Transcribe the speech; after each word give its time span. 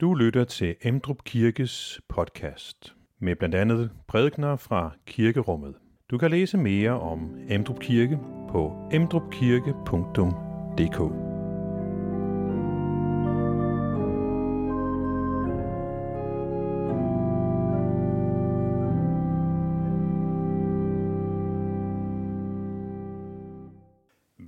Du 0.00 0.14
lytter 0.14 0.44
til 0.44 0.76
Emdrup 0.82 1.24
Kirkes 1.24 2.00
podcast 2.08 2.94
med 3.18 3.36
blandt 3.36 3.54
andet 3.54 3.90
prædikner 4.08 4.56
fra 4.56 4.90
kirkerummet. 5.06 5.74
Du 6.10 6.18
kan 6.18 6.30
læse 6.30 6.58
mere 6.58 6.90
om 6.90 7.36
Emdrup 7.48 7.80
Kirke 7.80 8.18
på 8.50 8.88
emdrupkirke.dk. 8.92 11.00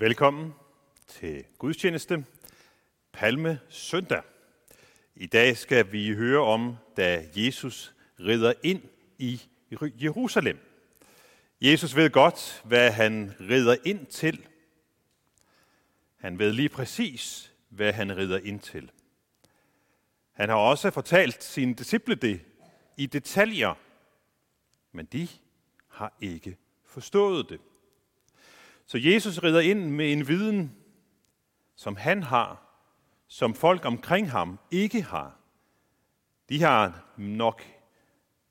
Velkommen 0.01 0.55
til 1.07 1.45
gudstjeneste 1.59 2.25
Palme 3.13 3.59
Søndag. 3.69 4.23
I 5.21 5.27
dag 5.27 5.57
skal 5.57 5.93
vi 5.93 6.15
høre 6.15 6.41
om, 6.41 6.77
da 6.97 7.29
Jesus 7.37 7.95
rider 8.21 8.53
ind 8.63 8.83
i 9.19 9.43
Jerusalem. 9.81 10.59
Jesus 11.61 11.97
ved 11.97 12.11
godt, 12.11 12.63
hvad 12.65 12.91
han 12.91 13.35
rider 13.41 13.77
ind 13.85 14.07
til. 14.07 14.47
Han 16.17 16.39
ved 16.39 16.53
lige 16.53 16.69
præcis, 16.69 17.53
hvad 17.69 17.93
han 17.93 18.17
rider 18.17 18.39
ind 18.39 18.61
til. 18.61 18.91
Han 20.33 20.49
har 20.49 20.57
også 20.57 20.91
fortalt 20.91 21.45
sine 21.45 21.75
disciple 21.75 22.15
det 22.15 22.41
i 22.97 23.07
detaljer, 23.07 23.75
men 24.93 25.07
de 25.07 25.29
har 25.89 26.17
ikke 26.21 26.57
forstået 26.85 27.49
det. 27.49 27.61
Så 28.87 28.99
Jesus 28.99 29.39
rider 29.39 29.61
ind 29.61 29.91
med 29.91 30.13
en 30.13 30.29
viden, 30.29 30.77
som 31.77 31.97
han 31.97 32.23
har, 32.23 32.68
som 33.29 33.55
folk 33.55 33.85
omkring 33.85 34.31
ham 34.31 34.59
ikke 34.71 35.03
har. 35.03 35.41
De 36.49 36.63
har 36.63 37.15
nok 37.17 37.63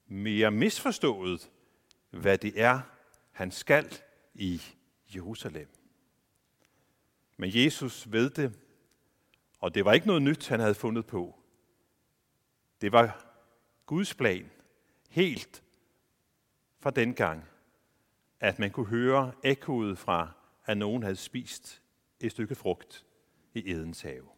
mere 0.05 0.51
misforstået, 0.51 1.51
hvad 2.09 2.37
det 2.37 2.61
er, 2.61 2.79
han 3.31 3.51
skal 3.51 3.97
i 4.33 4.61
Jerusalem. 5.15 5.69
Men 7.37 7.49
Jesus 7.53 8.11
ved 8.11 8.29
det, 8.29 8.59
og 9.59 9.75
det 9.75 9.85
var 9.85 9.93
ikke 9.93 10.07
noget 10.07 10.21
nyt, 10.21 10.47
han 10.47 10.59
havde 10.59 10.75
fundet 10.75 11.05
på. 11.05 11.39
Det 12.81 12.91
var 12.91 13.25
Guds 13.85 14.15
plan, 14.15 14.51
helt 15.09 15.63
fra 16.79 16.89
den 16.89 17.13
gang, 17.13 17.45
at 18.39 18.59
man 18.59 18.71
kunne 18.71 18.85
høre 18.85 19.31
ekkoet 19.43 19.97
fra, 19.97 20.31
at 20.65 20.77
nogen 20.77 21.03
havde 21.03 21.15
spist 21.15 21.81
et 22.19 22.31
stykke 22.31 22.55
frugt 22.55 23.05
i 23.53 23.71
Edens 23.71 24.01
have. 24.01 24.36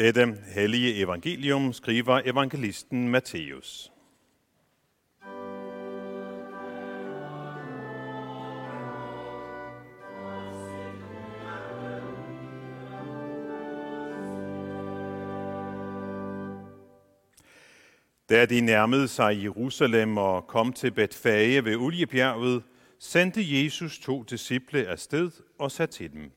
Dette 0.00 0.36
hellige 0.54 0.96
evangelium 0.96 1.72
skriver 1.72 2.20
evangelisten 2.24 3.08
Matthæus. 3.08 3.92
Da 18.28 18.46
de 18.46 18.60
nærmede 18.60 19.08
sig 19.08 19.42
Jerusalem 19.42 20.16
og 20.16 20.46
kom 20.46 20.72
til 20.72 20.90
Betfage 20.90 21.64
ved 21.64 21.76
Oliebjerget, 21.76 22.62
sendte 22.98 23.40
Jesus 23.64 23.98
to 23.98 24.22
disciple 24.22 24.86
afsted 24.86 25.30
og 25.58 25.70
sagde 25.70 25.92
til 25.92 26.12
dem, 26.12 26.32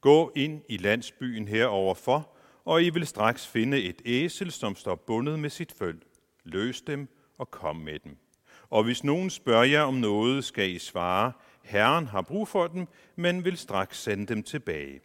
Gå 0.00 0.32
ind 0.36 0.62
i 0.68 0.76
landsbyen 0.76 1.48
heroverfor, 1.48 2.33
og 2.64 2.82
I 2.82 2.90
vil 2.90 3.06
straks 3.06 3.46
finde 3.46 3.82
et 3.82 4.02
æsel, 4.04 4.52
som 4.52 4.76
står 4.76 4.94
bundet 4.94 5.38
med 5.38 5.50
sit 5.50 5.72
føl. 5.72 5.98
Løs 6.44 6.80
dem 6.80 7.08
og 7.38 7.50
kom 7.50 7.76
med 7.76 7.98
dem. 7.98 8.16
Og 8.70 8.84
hvis 8.84 9.04
nogen 9.04 9.30
spørger 9.30 9.64
jer 9.64 9.82
om 9.82 9.94
noget, 9.94 10.44
skal 10.44 10.70
I 10.70 10.78
svare, 10.78 11.32
Herren 11.62 12.06
har 12.06 12.22
brug 12.22 12.48
for 12.48 12.66
dem, 12.66 12.86
men 13.16 13.44
vil 13.44 13.56
straks 13.56 14.02
sende 14.02 14.26
dem 14.26 14.42
tilbage. 14.42 15.00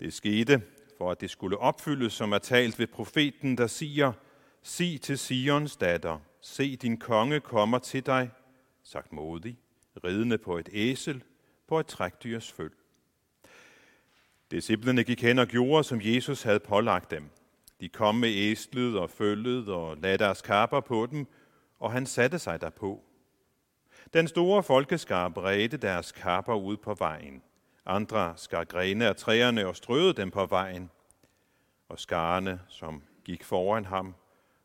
Det 0.00 0.12
skete, 0.12 0.62
for 0.98 1.10
at 1.10 1.20
det 1.20 1.30
skulle 1.30 1.58
opfyldes, 1.58 2.12
som 2.12 2.32
er 2.32 2.38
talt 2.38 2.78
ved 2.78 2.86
profeten, 2.86 3.58
der 3.58 3.66
siger, 3.66 4.12
Sig 4.62 5.00
til 5.00 5.18
Sions 5.18 5.76
datter, 5.76 6.18
se 6.40 6.76
din 6.76 6.96
konge 6.96 7.40
kommer 7.40 7.78
til 7.78 8.06
dig, 8.06 8.30
sagt 8.82 9.12
modig, 9.12 9.58
ridende 10.04 10.38
på 10.38 10.58
et 10.58 10.68
æsel, 10.72 11.24
på 11.68 11.80
et 11.80 11.86
trækdyrs 11.86 12.52
føl. 12.52 12.72
Disciplerne 14.50 15.04
gik 15.04 15.22
hen 15.22 15.38
og 15.38 15.46
gjorde, 15.46 15.84
som 15.84 16.00
Jesus 16.02 16.42
havde 16.42 16.60
pålagt 16.60 17.10
dem. 17.10 17.30
De 17.80 17.88
kom 17.88 18.14
med 18.14 18.28
æslet 18.28 18.98
og 18.98 19.10
følget 19.10 19.68
og 19.68 19.96
lagde 19.96 20.18
deres 20.18 20.42
kapper 20.42 20.80
på 20.80 21.06
dem, 21.06 21.26
og 21.80 21.92
han 21.92 22.06
satte 22.06 22.38
sig 22.38 22.60
derpå. 22.60 23.02
Den 24.12 24.28
store 24.28 24.62
folkeskar 24.62 25.28
bredte 25.28 25.76
deres 25.76 26.12
kapper 26.12 26.54
ud 26.54 26.76
på 26.76 26.94
vejen. 26.94 27.42
Andre 27.86 28.34
skar 28.36 28.64
grene 28.64 29.06
af 29.06 29.16
træerne 29.16 29.66
og 29.66 29.76
strøede 29.76 30.12
dem 30.12 30.30
på 30.30 30.46
vejen. 30.46 30.90
Og 31.88 31.98
skarne, 31.98 32.60
som 32.68 33.02
gik 33.24 33.44
foran 33.44 33.84
ham, 33.84 34.14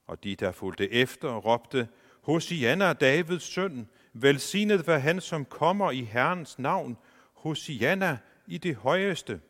og 0.08 0.24
de, 0.24 0.36
der 0.36 0.52
fulgte 0.52 0.92
efter, 0.92 1.36
råbte, 1.36 1.88
Hosianna, 2.22 2.94
Davids 2.94 3.44
søn, 3.44 3.90
velsignet 4.14 4.88
være 4.88 5.00
han, 5.00 5.22
som 5.22 5.46
kommer 5.46 5.92
i 5.92 6.02
Herrens 6.02 6.60
navn, 6.60 6.98
Hosianna 7.34 8.18
i 8.48 8.58
det 8.58 8.76
højeste. 8.76 9.42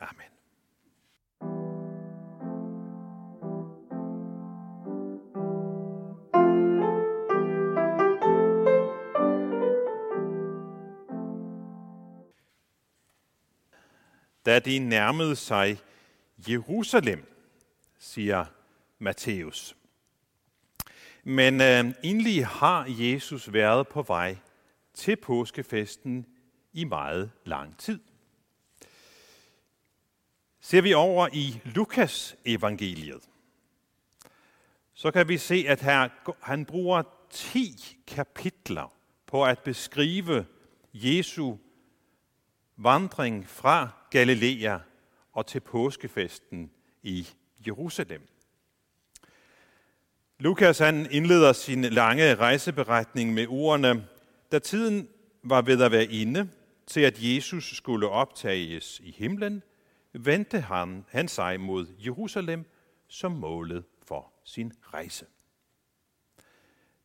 Amen. 0.00 0.38
Da 14.46 14.58
de 14.58 14.78
nærmede 14.78 15.36
sig 15.36 15.78
Jerusalem, 16.48 17.26
siger 17.98 18.44
Matthæus. 18.98 19.76
Men 21.24 21.60
øh, 21.60 21.94
egentlig 22.04 22.46
har 22.46 22.86
Jesus 22.88 23.52
været 23.52 23.88
på 23.88 24.02
vej 24.02 24.36
til 24.94 25.16
påskefesten 25.16 26.26
i 26.72 26.84
meget 26.84 27.30
lang 27.44 27.78
tid. 27.78 28.07
Ser 30.68 30.80
vi 30.80 30.94
over 30.94 31.28
i 31.32 31.60
Lukas 31.64 32.36
evangeliet, 32.44 33.28
så 34.94 35.10
kan 35.10 35.28
vi 35.28 35.38
se, 35.38 35.64
at 35.68 35.80
her, 35.80 36.08
han 36.40 36.64
bruger 36.64 37.02
10 37.30 37.96
kapitler 38.06 38.92
på 39.26 39.44
at 39.44 39.58
beskrive 39.58 40.46
Jesu 40.94 41.56
vandring 42.76 43.48
fra 43.48 43.88
Galilea 44.10 44.78
og 45.32 45.46
til 45.46 45.60
påskefesten 45.60 46.70
i 47.02 47.28
Jerusalem. 47.66 48.22
Lukas 50.38 50.78
han 50.78 51.06
indleder 51.10 51.52
sin 51.52 51.84
lange 51.84 52.34
rejseberetning 52.34 53.34
med 53.34 53.46
ordene, 53.48 54.06
da 54.52 54.58
tiden 54.58 55.08
var 55.42 55.62
ved 55.62 55.82
at 55.82 55.92
være 55.92 56.12
inde 56.12 56.50
til, 56.86 57.00
at 57.00 57.18
Jesus 57.20 57.76
skulle 57.76 58.08
optages 58.08 59.00
i 59.04 59.10
himlen, 59.18 59.62
vendte 60.12 60.60
han, 60.60 61.04
han 61.08 61.28
sig 61.28 61.60
mod 61.60 61.86
Jerusalem 61.98 62.64
som 63.08 63.32
målet 63.32 63.84
for 64.06 64.32
sin 64.44 64.72
rejse. 64.82 65.26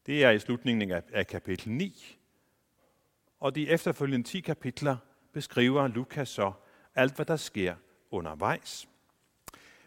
Det 0.06 0.24
er 0.24 0.30
i 0.30 0.40
slutningen 0.40 0.92
af, 0.92 1.04
af 1.14 1.28
kapitel 1.28 1.72
9, 1.72 2.18
og 3.40 3.56
de 3.56 3.70
efterfølgende 3.70 4.28
10 4.28 4.40
kapitler 4.40 4.98
beskriver 5.34 5.88
Lukas 5.88 6.30
så 6.30 6.52
alt, 6.96 7.16
hvad 7.16 7.26
der 7.26 7.36
sker 7.36 7.76
undervejs. 8.12 8.90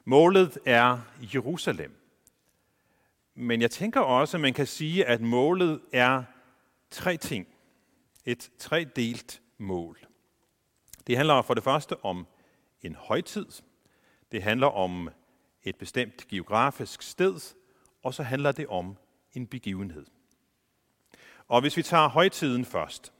Målet 0.05 0.58
er 0.67 1.00
Jerusalem. 1.35 1.96
Men 3.35 3.62
jeg 3.62 3.70
tænker 3.70 4.00
også, 4.00 4.37
at 4.37 4.41
man 4.41 4.55
kan 4.55 4.67
sige, 4.67 5.05
at 5.05 5.20
målet 5.20 5.81
er 5.93 6.25
tre 6.91 7.17
ting. 7.17 7.49
Et 8.25 8.50
tredelt 8.58 9.43
mål. 9.58 10.06
Det 11.06 11.17
handler 11.17 11.43
for 11.43 11.55
det 11.55 11.64
første 11.64 12.05
om 12.05 12.26
en 12.87 12.94
højtid. 12.94 13.47
Det 14.33 14.43
handler 14.43 14.67
om 14.67 15.11
et 15.62 15.77
bestemt 15.77 16.29
geografisk 16.29 17.03
sted, 17.03 17.55
og 18.03 18.15
så 18.15 18.23
handler 18.23 18.53
det 18.53 18.67
om 18.67 18.97
en 19.33 19.47
begivenhed. 19.47 20.06
Og 21.49 21.61
hvis 21.61 21.77
vi 21.77 21.83
tager 21.83 22.09
højtiden 22.09 22.65
først, 22.65 23.12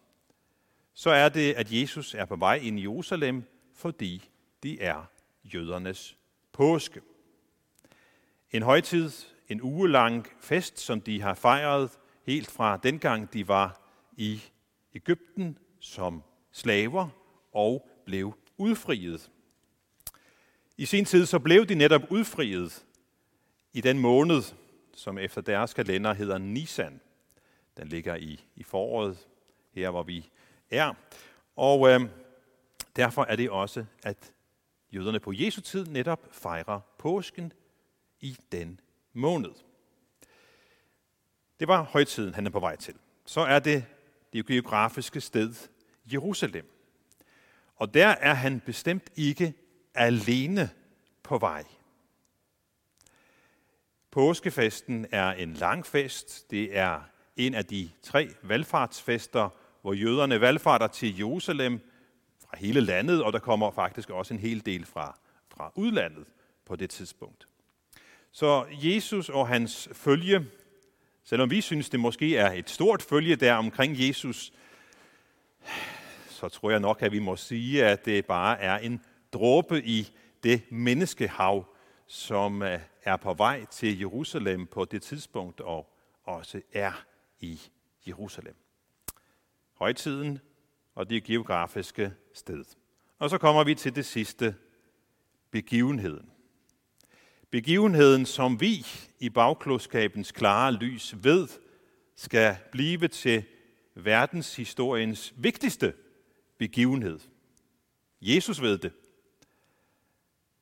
så 0.95 1.11
er 1.11 1.29
det, 1.29 1.53
at 1.55 1.73
Jesus 1.73 2.15
er 2.15 2.25
på 2.25 2.37
vej 2.37 2.55
ind 2.55 2.79
i 2.79 2.83
Jerusalem, 2.83 3.45
fordi 3.75 4.29
det 4.63 4.85
er 4.85 5.05
jødernes 5.45 6.19
påske. 6.53 7.01
En 8.51 8.63
højtid, 8.63 9.11
en 9.49 9.63
ugelang 9.63 10.27
fest, 10.41 10.79
som 10.79 11.01
de 11.01 11.23
har 11.23 11.35
fejret 11.35 11.91
helt 12.27 12.51
fra 12.51 12.77
dengang 12.77 13.33
de 13.33 13.49
var 13.49 13.81
i 14.17 14.43
Ægypten 14.95 15.59
som 15.81 16.23
slaver 16.53 17.09
og 17.53 17.89
blev 18.05 18.35
udfriet. 18.57 19.31
I 20.79 20.85
sin 20.87 21.05
tid 21.05 21.27
så 21.27 21.39
blev 21.39 21.67
de 21.67 21.75
netop 21.75 22.03
udfriet 22.11 22.85
i 23.73 23.81
den 23.81 23.99
måned, 23.99 24.43
som 24.95 25.19
efter 25.19 25.41
deres 25.41 25.75
kalender 25.75 26.15
hedder 26.15 26.39
Nisan. 26.39 27.01
Den 27.77 27.89
ligger 27.89 28.17
i, 28.17 28.45
i 28.57 28.63
foråret, 28.63 29.27
her 29.73 29.91
hvor 29.91 30.03
vi 30.03 30.31
er. 30.71 30.95
Og 31.57 31.89
øh, 31.89 32.01
derfor 32.97 33.25
er 33.25 33.37
det 33.37 33.51
også, 33.51 33.85
at 34.03 34.33
jøderne 34.93 35.21
på 35.21 35.33
Jesu 35.33 35.61
tid 35.61 35.87
netop 35.87 36.29
fejrer 36.33 36.81
påsken 36.99 37.53
i 38.21 38.37
den 38.53 38.81
måned. 39.13 39.53
Det 41.61 41.69
var 41.69 41.83
højtiden, 41.83 42.35
han 42.35 42.47
er 42.47 42.51
på 42.51 42.61
vej 42.61 42.77
til. 42.77 42.95
Så 43.25 43.41
er 43.41 43.59
det 43.59 43.85
det 44.33 44.47
geografiske 44.47 45.21
sted 45.21 45.55
Jerusalem. 46.13 46.73
Og 47.77 47.95
der 47.95 48.09
er 48.09 48.35
han 48.35 48.61
bestemt 48.61 49.11
ikke 49.17 49.55
alene 49.97 50.71
på 51.23 51.39
vej. 51.39 51.65
Påskefesten 54.11 55.07
er 55.11 55.31
en 55.31 55.53
lang 55.53 55.87
fest. 55.87 56.51
Det 56.51 56.77
er 56.77 57.01
en 57.37 57.55
af 57.55 57.65
de 57.65 57.91
tre 58.03 58.29
valgfartsfester, 58.43 59.49
hvor 59.83 59.93
jøderne 59.93 60.41
valgfarter 60.41 60.87
til 60.87 61.17
Jerusalem 61.17 61.81
fra 62.41 62.57
hele 62.57 62.81
landet, 62.81 63.23
og 63.23 63.33
der 63.33 63.39
kommer 63.39 63.71
faktisk 63.71 64.11
også 64.11 64.35
en 64.35 64.41
hel 64.41 64.67
del 64.67 64.87
fra, 64.87 65.19
fra 65.49 65.73
udlandet 65.75 66.25
på 66.65 66.77
det 66.77 66.91
tidspunkt. 66.91 67.49
Så 68.33 68.67
Jesus 68.71 69.29
og 69.29 69.49
hans 69.49 69.89
følge, 69.93 70.47
selvom 71.25 71.51
vi 71.51 71.61
synes, 71.61 71.91
det 71.91 72.01
måske 72.01 72.37
er 72.37 72.53
et 72.53 72.71
stort 72.71 73.03
følge 73.03 73.37
der 73.37 73.55
omkring 73.55 73.95
Jesus, 73.99 74.53
så 76.29 76.49
tror 76.49 76.71
jeg 76.71 76.81
nok, 76.81 77.03
at 77.03 77.13
vi 77.13 77.19
må 77.19 77.37
sige, 77.37 77.85
at 77.85 78.05
det 78.05 78.27
bare 78.27 78.61
er 78.61 78.79
en 78.79 79.01
dråbe 79.37 79.83
i 79.85 80.11
det 80.43 80.63
menneskehav, 80.71 81.67
som 82.07 82.63
øh, 82.63 82.81
er 83.03 83.17
på 83.17 83.35
vej 83.35 83.65
til 83.65 83.99
Jerusalem 83.99 84.67
på 84.67 84.85
det 84.85 85.03
tidspunkt 85.03 85.61
og 85.61 85.93
også 86.25 86.61
er 86.73 87.05
i 87.41 87.61
Jerusalem. 88.09 88.55
Højtiden 89.75 90.39
og 90.95 91.11
det 91.11 91.25
geografiske 91.25 92.13
sted. 92.35 92.65
Og 93.19 93.31
så 93.31 93.39
kommer 93.39 93.65
vi 93.65 93.75
til 93.75 93.97
det 93.97 94.07
sidste, 94.07 94.55
begivenheden. 95.51 96.31
Begivenheden, 97.51 98.27
som 98.27 98.61
vi 98.61 98.87
i 99.19 99.29
bagklodskabens 99.29 100.33
klare 100.33 100.73
lys 100.73 101.15
ved, 101.23 101.49
skal 102.15 102.57
blive 102.73 103.09
til 103.09 103.45
verdenshistoriens 103.95 105.35
vigtigste 105.37 105.95
begivenhed. 106.59 107.19
Jesus 108.21 108.63
ved 108.63 108.79
det. 108.79 108.93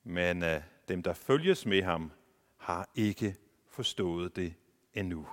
Men 0.04 0.42
uh, 0.42 0.48
dem, 0.88 1.02
der 1.02 1.12
følges 1.12 1.66
med 1.66 1.82
ham, 1.82 2.12
har 2.56 2.90
ikke 2.94 3.36
forstået 3.68 4.36
det 4.36 4.54
endnu. 4.94 5.26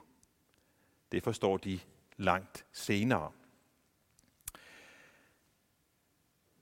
Det 1.12 1.24
forstår 1.24 1.58
de 1.58 1.80
langt 2.18 2.66
senere. 2.72 3.32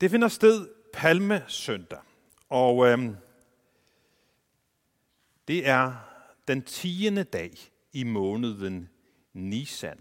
Det 0.01 0.11
finder 0.11 0.27
sted 0.27 0.69
Palmesøndag, 0.93 1.99
og 2.49 2.87
øhm, 2.87 3.15
det 5.47 5.67
er 5.67 5.93
den 6.47 6.61
tiende 6.61 7.23
dag 7.23 7.57
i 7.93 8.03
måneden 8.03 8.89
Nisan. 9.33 9.99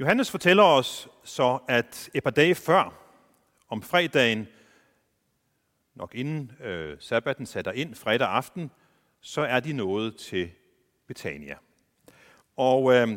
Johannes 0.00 0.30
fortæller 0.30 0.62
os 0.62 1.08
så, 1.24 1.58
at 1.68 2.10
et 2.14 2.22
par 2.22 2.30
dage 2.30 2.54
før, 2.54 3.00
om 3.68 3.82
fredagen, 3.82 4.48
nok 5.94 6.14
inden 6.14 6.52
øh, 6.60 6.96
sabbaten 7.00 7.46
sætter 7.46 7.72
ind 7.72 7.94
fredag 7.94 8.28
aften, 8.28 8.70
så 9.20 9.40
er 9.40 9.60
de 9.60 9.72
nået 9.72 10.16
til 10.16 10.50
Betania. 11.06 11.56
Og 12.56 12.94
øh, 12.94 13.08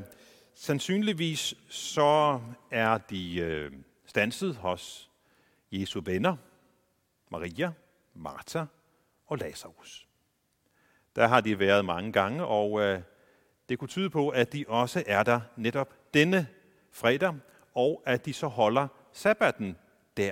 sandsynligvis 0.56 1.54
så 1.70 2.42
er 2.72 2.98
de 2.98 3.40
øh, 3.40 3.72
stanset 4.06 4.56
hos 4.56 5.12
Jesu 5.72 6.02
venner, 6.02 6.36
Maria, 7.30 7.72
Martha 8.14 8.64
og 9.28 9.38
Lazarus. 9.38 10.08
Der 11.16 11.28
har 11.28 11.42
de 11.42 11.60
været 11.60 11.86
mange 11.86 12.12
gange, 12.12 12.46
og 12.46 12.82
øh, 12.82 13.02
det 13.70 13.80
kunne 13.80 13.88
tyde 13.88 14.10
på, 14.10 14.30
at 14.30 14.54
de 14.54 14.66
også 14.68 15.04
er 15.08 15.24
der 15.24 15.42
netop 15.56 15.94
denne 16.14 16.48
fredag, 16.92 17.36
og 17.74 18.04
at 18.06 18.26
de 18.26 18.34
så 18.34 18.48
holder 18.48 18.88
sabbaten 19.14 19.78
der 20.18 20.32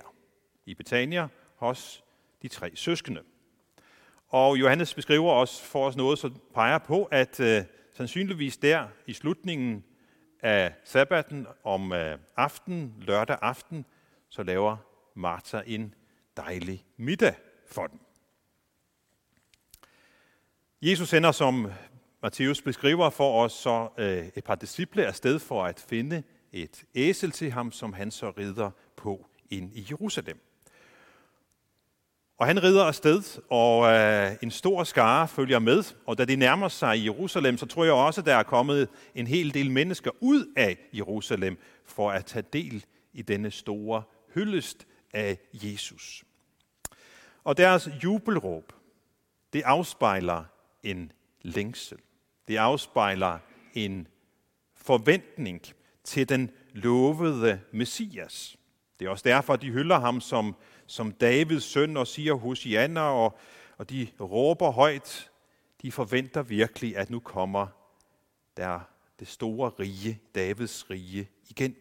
i 0.65 0.73
Betania 0.73 1.27
hos 1.55 2.04
de 2.41 2.47
tre 2.47 2.71
søskende. 2.75 3.21
Og 4.27 4.59
Johannes 4.59 4.93
beskriver 4.93 5.31
også 5.31 5.63
for 5.63 5.87
os 5.87 5.95
noget, 5.95 6.19
som 6.19 6.41
peger 6.53 6.77
på, 6.77 7.03
at 7.03 7.39
øh, 7.39 7.63
sandsynligvis 7.93 8.57
der 8.57 8.87
i 9.07 9.13
slutningen 9.13 9.83
af 10.41 10.73
sabbaten 10.83 11.47
om 11.63 11.93
øh, 11.93 12.17
aftenen, 12.37 12.93
lørdag 13.01 13.37
aften, 13.41 13.85
så 14.29 14.43
laver 14.43 14.77
Martha 15.15 15.61
en 15.65 15.93
dejlig 16.37 16.85
middag 16.97 17.35
for 17.67 17.87
dem. 17.87 17.99
Jesus 20.81 21.09
sender, 21.09 21.31
som 21.31 21.71
Matthæus 22.21 22.61
beskriver 22.61 23.09
for 23.09 23.43
os, 23.43 23.53
så 23.53 23.89
øh, 23.97 24.27
et 24.35 24.43
par 24.43 24.55
disciple 24.55 25.05
afsted 25.05 25.39
for 25.39 25.63
at 25.63 25.85
finde 25.89 26.23
et 26.51 26.83
æsel 26.95 27.31
til 27.31 27.51
ham, 27.51 27.71
som 27.71 27.93
han 27.93 28.11
så 28.11 28.29
rider 28.29 28.71
på 28.95 29.27
ind 29.49 29.75
i 29.75 29.87
Jerusalem. 29.89 30.39
Og 32.37 32.47
han 32.47 32.63
rider 32.63 32.83
afsted, 32.83 33.41
og 33.49 33.93
øh, 33.93 34.31
en 34.43 34.51
stor 34.51 34.83
skare 34.83 35.27
følger 35.27 35.59
med. 35.59 35.83
Og 36.05 36.17
da 36.17 36.25
de 36.25 36.35
nærmer 36.35 36.67
sig 36.67 37.05
Jerusalem, 37.05 37.57
så 37.57 37.65
tror 37.65 37.83
jeg 37.83 37.93
også, 37.93 38.21
der 38.21 38.35
er 38.35 38.43
kommet 38.43 38.89
en 39.15 39.27
hel 39.27 39.53
del 39.53 39.71
mennesker 39.71 40.11
ud 40.19 40.53
af 40.57 40.77
Jerusalem 40.93 41.57
for 41.85 42.11
at 42.11 42.25
tage 42.25 42.45
del 42.53 42.85
i 43.13 43.21
denne 43.21 43.51
store 43.51 44.03
hyldest 44.33 44.87
af 45.13 45.37
Jesus. 45.53 46.23
Og 47.43 47.57
deres 47.57 47.89
jubelråb, 48.03 48.73
det 49.53 49.61
afspejler 49.61 50.43
en 50.83 51.11
længsel. 51.41 51.97
Det 52.47 52.57
afspejler 52.57 53.37
en 53.73 54.07
forventning 54.75 55.61
til 56.03 56.29
den 56.29 56.51
lovede 56.73 57.59
Messias. 57.71 58.57
Det 58.99 59.05
er 59.05 59.09
også 59.09 59.23
derfor, 59.27 59.55
de 59.55 59.71
hylder 59.71 59.99
ham 59.99 60.21
som, 60.21 60.55
som 60.87 61.11
Davids 61.11 61.63
søn 61.63 61.97
og 61.97 62.07
siger 62.07 62.33
Hosianna, 62.33 63.01
og, 63.01 63.37
og 63.77 63.89
de 63.89 64.07
råber 64.19 64.71
højt. 64.71 65.31
De 65.81 65.91
forventer 65.91 66.41
virkelig, 66.41 66.97
at 66.97 67.09
nu 67.09 67.19
kommer 67.19 67.67
der 68.57 68.79
det 69.19 69.27
store 69.27 69.71
rige, 69.79 70.19
Davids 70.35 70.89
rige 70.89 71.29
igen. 71.49 71.75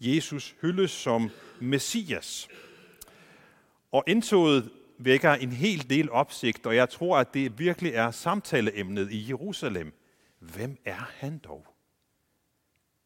Jesus 0.00 0.54
hyldes 0.62 0.90
som 0.90 1.30
Messias. 1.60 2.48
Og 3.92 4.04
indtoget 4.06 4.70
vækker 4.98 5.32
en 5.32 5.52
hel 5.52 5.90
del 5.90 6.10
opsigt, 6.10 6.66
og 6.66 6.76
jeg 6.76 6.90
tror, 6.90 7.18
at 7.18 7.34
det 7.34 7.58
virkelig 7.58 7.92
er 7.92 8.10
samtaleemnet 8.10 9.12
i 9.12 9.28
Jerusalem. 9.28 9.92
Hvem 10.38 10.78
er 10.84 11.10
han 11.18 11.38
dog? 11.38 11.66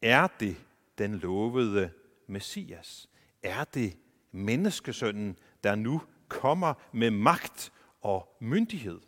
Er 0.01 0.27
det 0.39 0.55
den 0.97 1.15
lovede 1.15 1.89
Messias? 2.27 3.09
Er 3.43 3.63
det 3.63 3.97
menneskesønnen, 4.31 5.37
der 5.63 5.75
nu 5.75 6.01
kommer 6.27 6.73
med 6.91 7.11
magt 7.11 7.71
og 8.01 8.37
myndighed? 8.39 8.99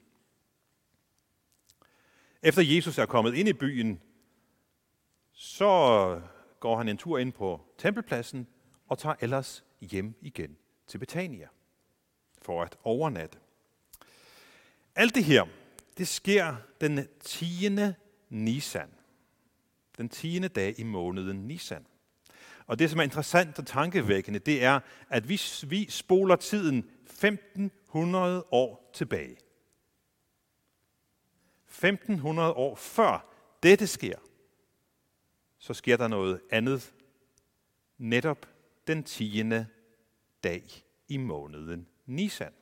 Efter 2.43 2.61
Jesus 2.61 2.97
er 2.97 3.05
kommet 3.05 3.35
ind 3.35 3.49
i 3.49 3.53
byen, 3.53 4.01
så 5.31 6.21
går 6.59 6.77
han 6.77 6.89
en 6.89 6.97
tur 6.97 7.17
ind 7.17 7.33
på 7.33 7.61
tempelpladsen 7.77 8.47
og 8.87 8.99
tager 8.99 9.15
ellers 9.21 9.63
hjem 9.81 10.13
igen 10.21 10.57
til 10.87 10.97
Betania 10.97 11.47
for 12.41 12.63
at 12.63 12.77
overnatte. 12.83 13.37
Alt 14.95 15.15
det 15.15 15.23
her, 15.23 15.45
det 15.97 16.07
sker 16.07 16.55
den 16.81 17.07
10. 17.19 17.69
Nisan. 18.29 18.89
Den 19.97 20.09
10. 20.09 20.47
dag 20.47 20.79
i 20.79 20.83
måneden 20.83 21.47
Nisan. 21.47 21.85
Og 22.67 22.79
det, 22.79 22.89
som 22.89 22.99
er 22.99 23.03
interessant 23.03 23.59
og 23.59 23.67
tankevækkende, 23.67 24.39
det 24.39 24.63
er, 24.63 24.79
at 25.09 25.29
vi, 25.29 25.41
vi 25.67 25.89
spoler 25.89 26.35
tiden 26.35 26.89
1500 27.05 28.45
år 28.51 28.91
tilbage, 28.93 29.37
1500 31.67 32.53
år 32.53 32.75
før 32.75 33.33
dette 33.63 33.87
sker, 33.87 34.17
så 35.57 35.73
sker 35.73 35.97
der 35.97 36.07
noget 36.07 36.41
andet 36.51 36.93
netop 37.97 38.47
den 38.87 39.03
10. 39.03 39.43
dag 40.43 40.63
i 41.07 41.17
måneden 41.17 41.87
Nisan. 42.05 42.53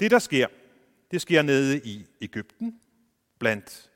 Det, 0.00 0.10
der 0.10 0.18
sker, 0.18 0.46
Det 1.10 1.20
sker 1.20 1.42
nede 1.42 1.80
i 1.84 2.06
Ægypten, 2.20 2.80
blandt 3.38 3.90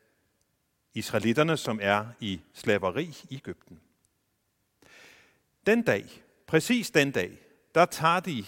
israelitterne, 0.95 1.57
som 1.57 1.79
er 1.83 2.07
i 2.21 2.41
slaveri 2.53 3.17
i 3.31 3.35
Ægypten. 3.35 3.81
Den 5.69 5.83
dag, 5.83 6.25
præcis 6.47 6.91
den 6.91 7.13
dag, 7.13 7.39
der 7.75 7.87
tager 7.87 8.21
de 8.21 8.45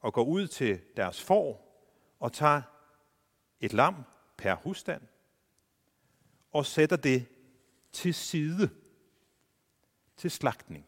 og 0.00 0.12
går 0.12 0.24
ud 0.24 0.46
til 0.46 0.80
deres 0.96 1.22
får 1.22 1.82
og 2.20 2.32
tager 2.32 2.62
et 3.60 3.72
lam 3.72 3.94
per 4.36 4.54
husstand 4.54 5.02
og 6.52 6.66
sætter 6.66 6.96
det 6.96 7.26
til 7.92 8.14
side 8.14 8.70
til 10.16 10.30
slagtning 10.30 10.86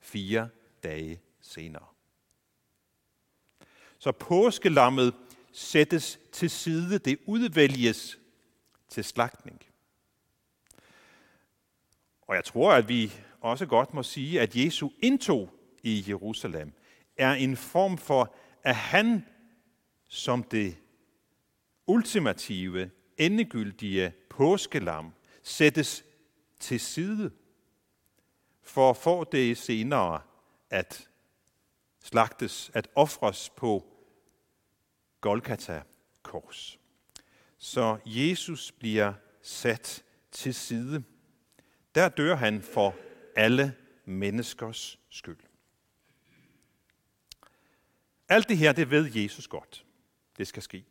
fire 0.00 0.48
dage 0.82 1.20
senere. 1.40 1.86
Så 3.98 4.12
påskelammet 4.12 5.14
sættes 5.52 6.18
til 6.32 6.50
side, 6.50 6.98
det 6.98 7.18
udvælges 7.26 8.18
til 8.88 9.04
slagtning. 9.04 9.62
Og 12.22 12.34
jeg 12.34 12.44
tror, 12.44 12.72
at 12.72 12.88
vi 12.88 13.12
også 13.42 13.66
godt 13.66 13.94
må 13.94 14.02
sige, 14.02 14.40
at 14.40 14.56
Jesu 14.56 14.88
indtog 14.98 15.50
i 15.82 16.04
Jerusalem 16.08 16.72
er 17.16 17.32
en 17.32 17.56
form 17.56 17.98
for, 17.98 18.34
at 18.62 18.74
han 18.76 19.24
som 20.08 20.42
det 20.42 20.76
ultimative, 21.86 22.90
endegyldige 23.18 24.12
påskelam 24.30 25.12
sættes 25.42 26.04
til 26.60 26.80
side 26.80 27.30
for 28.62 28.92
få 28.92 29.24
det 29.24 29.58
senere 29.58 30.20
at 30.70 31.08
slagtes, 32.02 32.70
at 32.74 32.88
ofres 32.94 33.50
på 33.50 33.86
Golgata 35.20 35.82
kors. 36.22 36.78
Så 37.58 37.96
Jesus 38.06 38.72
bliver 38.72 39.12
sat 39.42 40.04
til 40.32 40.54
side. 40.54 41.02
Der 41.94 42.08
dør 42.08 42.34
han 42.34 42.62
for 42.62 42.94
alle 43.36 43.74
menneskers 44.04 44.98
skyld. 45.10 45.38
Alt 48.28 48.48
det 48.48 48.58
her, 48.58 48.72
det 48.72 48.90
ved 48.90 49.14
Jesus 49.14 49.48
godt. 49.48 49.84
Det 50.38 50.46
skal 50.46 50.62
ske. 50.62 50.84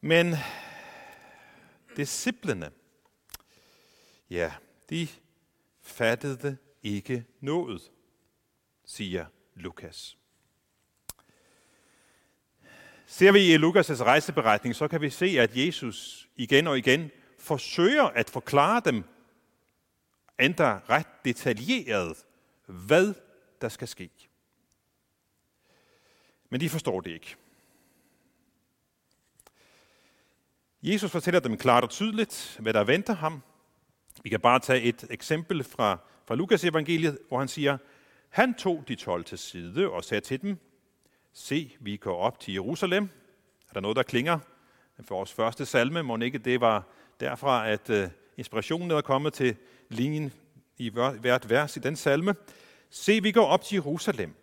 Men 0.00 0.34
disciplene, 1.96 2.70
ja, 4.30 4.52
de 4.90 5.08
fattede 5.82 6.56
ikke 6.82 7.24
noget, 7.40 7.90
siger 8.84 9.26
Lukas. 9.54 10.18
Ser 13.06 13.32
vi 13.32 13.54
i 13.54 13.56
Lukas' 13.56 14.02
rejseberetning, 14.02 14.74
så 14.74 14.88
kan 14.88 15.00
vi 15.00 15.10
se, 15.10 15.26
at 15.26 15.56
Jesus 15.56 16.28
igen 16.36 16.66
og 16.66 16.78
igen 16.78 17.10
forsøger 17.38 18.04
at 18.04 18.30
forklare 18.30 18.82
dem, 18.84 19.04
endda 20.40 20.80
ret 20.88 21.24
detaljeret, 21.24 22.24
hvad 22.66 23.14
der 23.60 23.68
skal 23.68 23.88
ske. 23.88 24.10
Men 26.50 26.60
de 26.60 26.68
forstår 26.68 27.00
det 27.00 27.10
ikke. 27.10 27.36
Jesus 30.82 31.10
fortæller 31.10 31.40
dem 31.40 31.56
klart 31.56 31.84
og 31.84 31.90
tydeligt, 31.90 32.56
hvad 32.60 32.72
der 32.72 32.84
venter 32.84 33.14
ham. 33.14 33.42
Vi 34.22 34.28
kan 34.28 34.40
bare 34.40 34.58
tage 34.58 34.82
et 34.82 35.04
eksempel 35.10 35.64
fra, 35.64 35.98
fra 36.26 36.34
Lukas 36.34 36.64
evangeliet, 36.64 37.18
hvor 37.28 37.38
han 37.38 37.48
siger, 37.48 37.78
han 38.28 38.54
tog 38.54 38.84
de 38.88 38.94
tolv 38.94 39.24
til 39.24 39.38
side 39.38 39.90
og 39.90 40.04
sagde 40.04 40.20
til 40.20 40.42
dem, 40.42 40.58
se, 41.32 41.76
vi 41.80 41.96
går 41.96 42.16
op 42.16 42.40
til 42.40 42.54
Jerusalem. 42.54 43.04
Er 43.68 43.72
der 43.72 43.80
noget, 43.80 43.96
der 43.96 44.02
klinger 44.02 44.38
for 45.04 45.14
vores 45.14 45.32
første 45.32 45.66
salme? 45.66 46.02
Må 46.02 46.16
ikke 46.16 46.38
det 46.38 46.60
var 46.60 46.86
derfra, 47.20 47.68
at 47.68 47.90
øh, 47.90 48.08
inspirationen 48.36 48.90
er 48.90 49.00
kommet 49.00 49.32
til 49.32 49.56
linjen 49.88 50.32
i 50.76 50.90
hvert 50.90 51.50
vers 51.50 51.76
i 51.76 51.80
den 51.80 51.96
salme. 51.96 52.34
Se, 52.90 53.22
vi 53.22 53.32
går 53.32 53.46
op 53.46 53.62
til 53.62 53.76
Jerusalem, 53.76 54.34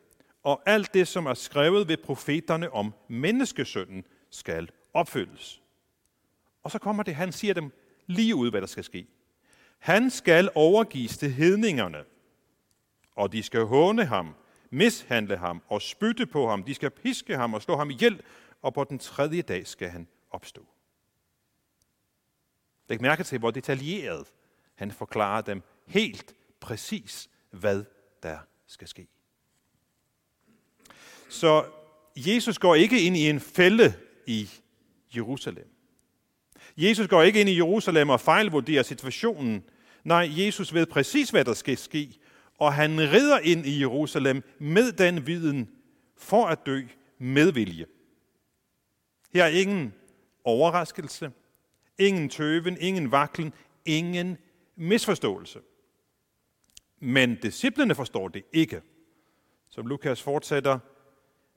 og 0.43 0.61
alt 0.65 0.93
det, 0.93 1.07
som 1.07 1.25
er 1.25 1.33
skrevet 1.33 1.87
ved 1.87 1.97
profeterne 1.97 2.71
om 2.71 2.93
menneskesønnen, 3.07 4.05
skal 4.29 4.69
opfyldes. 4.93 5.61
Og 6.63 6.71
så 6.71 6.79
kommer 6.79 7.03
det, 7.03 7.15
han 7.15 7.31
siger 7.31 7.53
dem 7.53 7.71
lige 8.07 8.35
ud, 8.35 8.49
hvad 8.49 8.61
der 8.61 8.67
skal 8.67 8.83
ske. 8.83 9.07
Han 9.79 10.09
skal 10.09 10.49
overgives 10.55 11.17
til 11.17 11.31
hedningerne, 11.31 12.03
og 13.15 13.31
de 13.31 13.43
skal 13.43 13.61
håne 13.61 14.05
ham, 14.05 14.35
mishandle 14.69 15.37
ham 15.37 15.61
og 15.67 15.81
spytte 15.81 16.25
på 16.25 16.49
ham. 16.49 16.63
De 16.63 16.73
skal 16.73 16.89
piske 16.89 17.37
ham 17.37 17.53
og 17.53 17.61
slå 17.61 17.77
ham 17.77 17.89
ihjel, 17.89 18.21
og 18.61 18.73
på 18.73 18.83
den 18.83 18.99
tredje 18.99 19.41
dag 19.41 19.67
skal 19.67 19.89
han 19.89 20.07
opstå. 20.31 20.65
Læg 22.89 23.01
mærke 23.01 23.23
til, 23.23 23.39
hvor 23.39 23.51
detaljeret 23.51 24.27
han 24.81 24.91
forklarer 24.91 25.41
dem 25.41 25.61
helt 25.87 26.35
præcis, 26.59 27.29
hvad 27.51 27.83
der 28.23 28.37
skal 28.67 28.87
ske. 28.87 29.07
Så 31.29 31.65
Jesus 32.15 32.59
går 32.59 32.75
ikke 32.75 33.01
ind 33.01 33.17
i 33.17 33.29
en 33.29 33.39
fælde 33.39 33.93
i 34.27 34.49
Jerusalem. 35.15 35.67
Jesus 36.77 37.07
går 37.07 37.21
ikke 37.21 37.41
ind 37.41 37.49
i 37.49 37.55
Jerusalem 37.55 38.09
og 38.09 38.19
fejlvurderer 38.21 38.83
situationen. 38.83 39.63
Nej, 40.03 40.29
Jesus 40.31 40.73
ved 40.73 40.85
præcis, 40.85 41.29
hvad 41.29 41.45
der 41.45 41.53
skal 41.53 41.77
ske, 41.77 42.19
og 42.57 42.73
han 42.73 42.99
rider 42.99 43.39
ind 43.39 43.65
i 43.65 43.79
Jerusalem 43.79 44.43
med 44.59 44.91
den 44.91 45.27
viden 45.27 45.69
for 46.17 46.45
at 46.45 46.65
dø 46.65 46.81
med 47.17 47.51
vilje. 47.51 47.85
Her 49.33 49.43
er 49.43 49.47
ingen 49.47 49.93
overraskelse, 50.43 51.31
ingen 51.99 52.29
tøven, 52.29 52.77
ingen 52.79 53.11
vaklen, 53.11 53.53
ingen 53.85 54.37
misforståelse. 54.75 55.61
Men 56.99 57.35
disciplene 57.35 57.95
forstår 57.95 58.27
det 58.27 58.43
ikke. 58.53 58.81
Som 59.69 59.87
Lukas 59.87 60.21
fortsætter, 60.21 60.79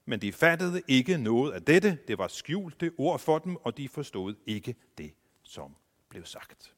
men 0.04 0.20
de 0.20 0.32
fattede 0.32 0.82
ikke 0.88 1.18
noget 1.18 1.52
af 1.52 1.62
dette. 1.62 1.98
Det 2.08 2.18
var 2.18 2.28
skjulte 2.28 2.92
ord 2.98 3.18
for 3.18 3.38
dem, 3.38 3.56
og 3.56 3.76
de 3.76 3.88
forstod 3.88 4.34
ikke 4.46 4.76
det, 4.98 5.14
som 5.42 5.76
blev 6.08 6.24
sagt. 6.24 6.74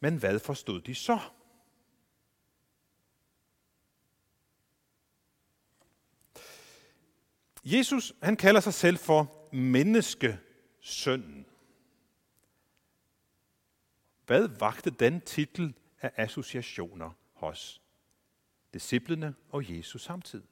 Men 0.00 0.16
hvad 0.16 0.38
forstod 0.38 0.80
de 0.80 0.94
så? 0.94 1.18
Jesus 7.64 8.14
han 8.22 8.36
kalder 8.36 8.60
sig 8.60 8.74
selv 8.74 8.98
for 8.98 9.48
menneskesønnen. 9.52 11.47
Hvad 14.28 14.48
vagte 14.48 14.90
den 14.90 15.20
titel 15.20 15.74
af 16.00 16.12
associationer 16.16 17.10
hos 17.32 17.82
disciplene 18.74 19.34
og 19.50 19.76
Jesus 19.76 20.02
samtidig? 20.02 20.48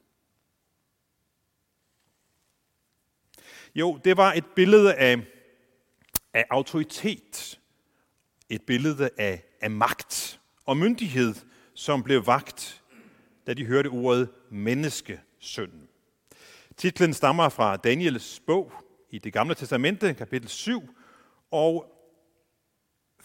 Jo, 3.75 3.99
det 4.03 4.17
var 4.17 4.33
et 4.33 4.45
billede 4.55 4.95
af, 4.95 5.17
af 6.33 6.45
autoritet, 6.49 7.59
et 8.49 8.61
billede 8.61 9.09
af, 9.17 9.43
af 9.61 9.71
magt 9.71 10.39
og 10.65 10.77
myndighed, 10.77 11.35
som 11.73 12.03
blev 12.03 12.27
vagt, 12.27 12.83
da 13.47 13.53
de 13.53 13.65
hørte 13.65 13.87
ordet 13.87 14.29
menneskesøn. 14.49 15.87
Titlen 16.77 17.13
stammer 17.13 17.49
fra 17.49 17.77
Daniels 17.77 18.39
bog 18.39 18.71
i 19.09 19.19
det 19.19 19.33
gamle 19.33 19.55
testamente, 19.55 20.13
kapitel 20.13 20.49
7, 20.49 20.95
og 21.51 21.96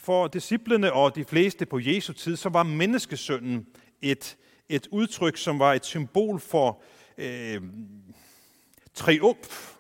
for 0.03 0.29
disciplene 0.29 0.93
og 0.93 1.15
de 1.15 1.25
fleste 1.25 1.67
på 1.67 1.79
Jesu 1.79 2.13
tid, 2.13 2.37
så 2.37 2.49
var 2.49 2.63
menneskesønnen 2.63 3.67
et, 4.03 4.37
et 4.69 4.89
udtryk, 4.91 5.37
som 5.37 5.59
var 5.59 5.73
et 5.73 5.85
symbol 5.85 6.41
for 6.41 6.83
øh, 7.19 7.63
triumf. 8.95 9.75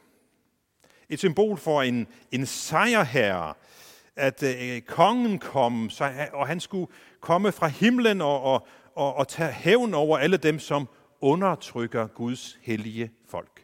Et 1.09 1.19
symbol 1.19 1.59
for 1.59 1.83
en, 1.83 2.07
en 2.33 2.47
sejrherre, 2.47 3.55
at 4.17 4.43
øh, 4.43 4.81
kongen 4.81 5.39
kom, 5.39 5.91
så, 5.91 6.29
og 6.33 6.47
han 6.47 6.61
skulle 6.61 6.93
komme 7.21 7.53
fra 7.53 7.67
himlen 7.67 8.21
og, 8.21 8.43
og, 8.43 8.67
og, 8.95 9.15
og 9.15 9.29
tage 9.29 9.53
hævn 9.53 9.95
over 9.95 10.19
alle 10.19 10.37
dem, 10.37 10.59
som 10.59 10.89
undertrykker 11.21 12.07
Guds 12.07 12.59
hellige 12.63 13.11
folk. 13.29 13.57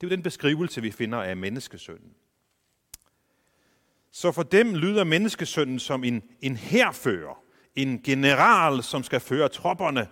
Det 0.00 0.06
er 0.06 0.10
jo 0.10 0.16
den 0.16 0.22
beskrivelse, 0.22 0.82
vi 0.82 0.90
finder 0.90 1.22
af 1.22 1.36
menneskesønnen. 1.36 2.12
Så 4.16 4.32
for 4.32 4.42
dem 4.42 4.74
lyder 4.74 5.04
menneskesønnen 5.04 5.78
som 5.78 6.04
en, 6.04 6.22
en 6.40 6.56
herfører, 6.56 7.42
en 7.74 8.02
general, 8.02 8.82
som 8.82 9.02
skal 9.02 9.20
føre 9.20 9.48
tropperne 9.48 10.08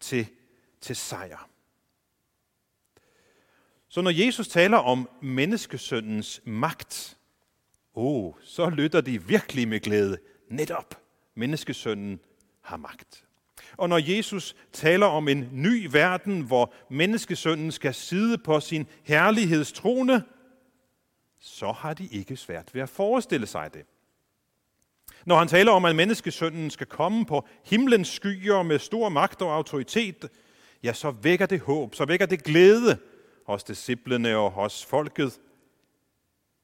til, 0.00 0.26
til 0.80 0.96
sejr. 0.96 1.48
Så 3.88 4.00
når 4.00 4.10
Jesus 4.10 4.48
taler 4.48 4.76
om 4.76 5.08
menneskesøndens 5.22 6.40
magt, 6.44 7.16
oh, 7.94 8.34
så 8.42 8.70
lytter 8.70 9.00
de 9.00 9.22
virkelig 9.26 9.68
med 9.68 9.80
glæde. 9.80 10.18
Netop, 10.50 11.00
menneskesønnen 11.34 12.20
har 12.60 12.76
magt. 12.76 13.24
Og 13.76 13.88
når 13.88 14.16
Jesus 14.16 14.56
taler 14.72 15.06
om 15.06 15.28
en 15.28 15.48
ny 15.52 15.88
verden, 15.92 16.40
hvor 16.40 16.72
menneskesønnen 16.90 17.72
skal 17.72 17.94
sidde 17.94 18.38
på 18.38 18.60
sin 18.60 18.86
herlighedstrone, 19.02 20.22
så 21.40 21.72
har 21.72 21.94
de 21.94 22.06
ikke 22.06 22.36
svært 22.36 22.74
ved 22.74 22.82
at 22.82 22.88
forestille 22.88 23.46
sig 23.46 23.74
det. 23.74 23.86
Når 25.26 25.38
han 25.38 25.48
taler 25.48 25.72
om, 25.72 25.84
at 25.84 25.96
menneskesønnen 25.96 26.70
skal 26.70 26.86
komme 26.86 27.26
på 27.26 27.46
himlens 27.64 28.08
skyer 28.08 28.62
med 28.62 28.78
stor 28.78 29.08
magt 29.08 29.42
og 29.42 29.54
autoritet, 29.54 30.28
ja, 30.82 30.92
så 30.92 31.10
vækker 31.10 31.46
det 31.46 31.60
håb, 31.60 31.94
så 31.94 32.04
vækker 32.04 32.26
det 32.26 32.44
glæde 32.44 32.98
hos 33.46 33.64
disciplene 33.64 34.36
og 34.36 34.50
hos 34.50 34.84
folket. 34.84 35.40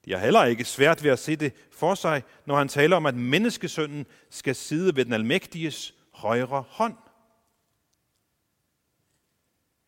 De 0.05 0.13
har 0.13 0.19
heller 0.19 0.45
ikke 0.45 0.65
svært 0.65 1.05
ved 1.05 1.11
at 1.11 1.19
se 1.19 1.37
det 1.37 1.53
for 1.73 1.95
sig, 1.95 2.23
når 2.47 2.57
han 2.57 2.69
taler 2.69 2.97
om, 2.97 3.07
at 3.07 3.15
menneskesønnen 3.15 4.07
skal 4.31 4.55
sidde 4.55 4.97
ved 4.97 5.05
den 5.05 5.13
almægtiges 5.13 5.95
højre 6.13 6.65
hånd. 6.69 6.97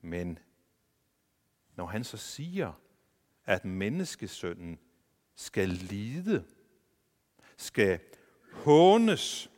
Men 0.00 0.38
når 1.76 1.86
han 1.86 2.04
så 2.04 2.16
siger, 2.16 2.72
at 3.46 3.64
menneskesønnen 3.64 4.78
skal 5.34 5.68
lide, 5.68 6.44
skal 7.56 8.00
hånes, 8.52 9.50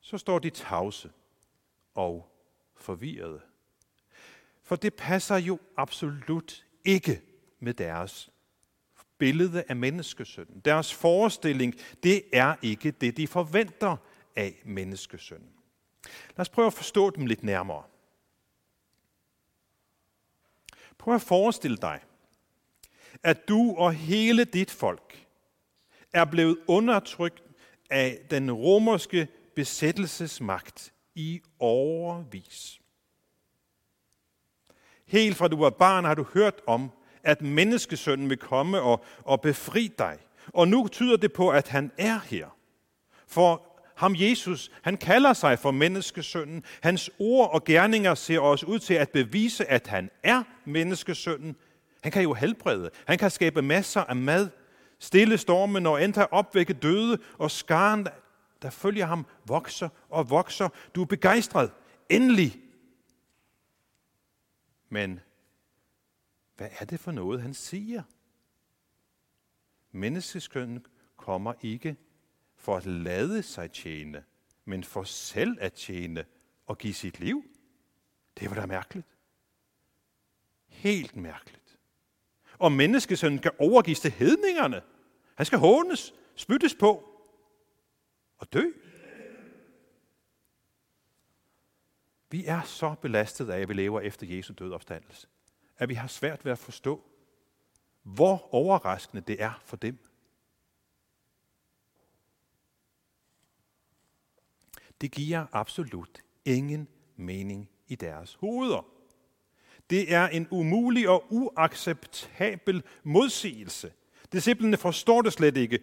så 0.00 0.18
står 0.18 0.38
de 0.38 0.50
tavse 0.50 1.12
og 1.94 2.30
forvirrede. 2.76 3.40
For 4.62 4.76
det 4.76 4.94
passer 4.94 5.36
jo 5.36 5.58
absolut 5.76 6.66
ikke 6.84 7.22
med 7.58 7.74
deres 7.74 8.30
billede 9.18 9.64
af 9.68 9.76
menneskesønnen. 9.76 10.60
Deres 10.60 10.94
forestilling, 10.94 11.74
det 12.02 12.22
er 12.32 12.56
ikke 12.62 12.90
det, 12.90 13.16
de 13.16 13.26
forventer 13.26 13.96
af 14.36 14.62
menneskesønnen. 14.64 15.50
Lad 16.36 16.40
os 16.40 16.48
prøve 16.48 16.66
at 16.66 16.72
forstå 16.72 17.10
dem 17.10 17.26
lidt 17.26 17.42
nærmere. 17.42 17.82
Prøv 20.98 21.14
at 21.14 21.22
forestille 21.22 21.76
dig, 21.76 22.00
at 23.22 23.48
du 23.48 23.74
og 23.76 23.92
hele 23.92 24.44
dit 24.44 24.70
folk 24.70 25.26
er 26.12 26.24
blevet 26.24 26.58
undertrykt 26.66 27.42
af 27.90 28.18
den 28.30 28.52
romerske 28.52 29.28
besættelsesmagt 29.56 30.92
i 31.14 31.40
overvis. 31.58 32.80
Helt 35.06 35.36
fra 35.36 35.48
du 35.48 35.56
var 35.56 35.70
barn 35.70 36.04
har 36.04 36.14
du 36.14 36.26
hørt 36.34 36.60
om, 36.66 36.90
at 37.22 37.42
menneskesønnen 37.42 38.30
vil 38.30 38.38
komme 38.38 38.80
og, 38.80 39.04
og 39.22 39.40
befri 39.40 39.92
dig. 39.98 40.18
Og 40.46 40.68
nu 40.68 40.88
tyder 40.88 41.16
det 41.16 41.32
på, 41.32 41.50
at 41.50 41.68
han 41.68 41.92
er 41.98 42.20
her. 42.24 42.56
For 43.26 43.62
ham 43.96 44.14
Jesus, 44.18 44.70
han 44.82 44.96
kalder 44.96 45.32
sig 45.32 45.58
for 45.58 45.70
menneskesønnen. 45.70 46.64
Hans 46.82 47.10
ord 47.18 47.50
og 47.54 47.64
gerninger 47.64 48.14
ser 48.14 48.40
os 48.40 48.64
ud 48.64 48.78
til 48.78 48.94
at 48.94 49.10
bevise, 49.10 49.70
at 49.70 49.86
han 49.86 50.10
er 50.22 50.42
menneskesønnen. 50.64 51.56
Han 52.04 52.12
kan 52.12 52.22
jo 52.22 52.34
helbrede. 52.34 52.90
Han 53.06 53.18
kan 53.18 53.30
skabe 53.30 53.62
masser 53.62 54.00
af 54.00 54.16
mad, 54.16 54.50
stille 54.98 55.38
stormen 55.38 55.86
og 55.86 56.04
endda 56.04 56.26
opvække 56.30 56.72
døde, 56.72 57.18
og 57.38 57.50
skaren, 57.50 58.06
der 58.62 58.70
følger 58.70 59.06
ham, 59.06 59.26
vokser 59.46 59.88
og 60.08 60.30
vokser. 60.30 60.68
Du 60.94 61.02
er 61.02 61.06
begejstret. 61.06 61.72
Endelig. 62.08 62.62
Men 64.88 65.20
hvad 66.56 66.68
er 66.78 66.84
det 66.84 67.00
for 67.00 67.12
noget, 67.12 67.42
han 67.42 67.54
siger? 67.54 68.02
Menneskeskønnen 69.92 70.86
kommer 71.16 71.52
ikke 71.62 71.96
for 72.56 72.76
at 72.76 72.86
lade 72.86 73.42
sig 73.42 73.72
tjene, 73.72 74.24
men 74.64 74.84
for 74.84 75.04
selv 75.04 75.58
at 75.60 75.72
tjene 75.72 76.24
og 76.66 76.78
give 76.78 76.94
sit 76.94 77.20
liv. 77.20 77.44
Det 78.38 78.50
var 78.50 78.56
da 78.56 78.66
mærkeligt. 78.66 79.06
Helt 80.66 81.16
mærkeligt. 81.16 81.63
Og 82.58 82.72
menneskesønnen 82.72 83.40
kan 83.40 83.52
overgives 83.58 84.00
til 84.00 84.10
hedningerne. 84.10 84.82
Han 85.34 85.46
skal 85.46 85.58
hånes, 85.58 86.14
spyttes 86.34 86.74
på 86.74 87.08
og 88.38 88.52
dø. 88.52 88.70
Vi 92.30 92.44
er 92.46 92.62
så 92.62 92.94
belastet 93.02 93.50
af, 93.50 93.60
at 93.60 93.68
vi 93.68 93.74
lever 93.74 94.00
efter 94.00 94.26
Jesu 94.26 94.54
død 94.58 94.72
opstandelse, 94.72 95.26
at 95.76 95.88
vi 95.88 95.94
har 95.94 96.08
svært 96.08 96.44
ved 96.44 96.52
at 96.52 96.58
forstå, 96.58 97.04
hvor 98.02 98.54
overraskende 98.54 99.22
det 99.26 99.42
er 99.42 99.62
for 99.64 99.76
dem. 99.76 99.98
Det 105.00 105.12
giver 105.12 105.46
absolut 105.52 106.22
ingen 106.44 106.88
mening 107.16 107.70
i 107.86 107.94
deres 107.94 108.34
hoveder. 108.34 108.93
Det 109.90 110.12
er 110.12 110.28
en 110.28 110.48
umulig 110.50 111.08
og 111.08 111.24
uacceptabel 111.30 112.82
modsigelse. 113.02 113.92
Disciplene 114.32 114.76
forstår 114.76 115.22
det 115.22 115.32
slet 115.32 115.56
ikke, 115.56 115.78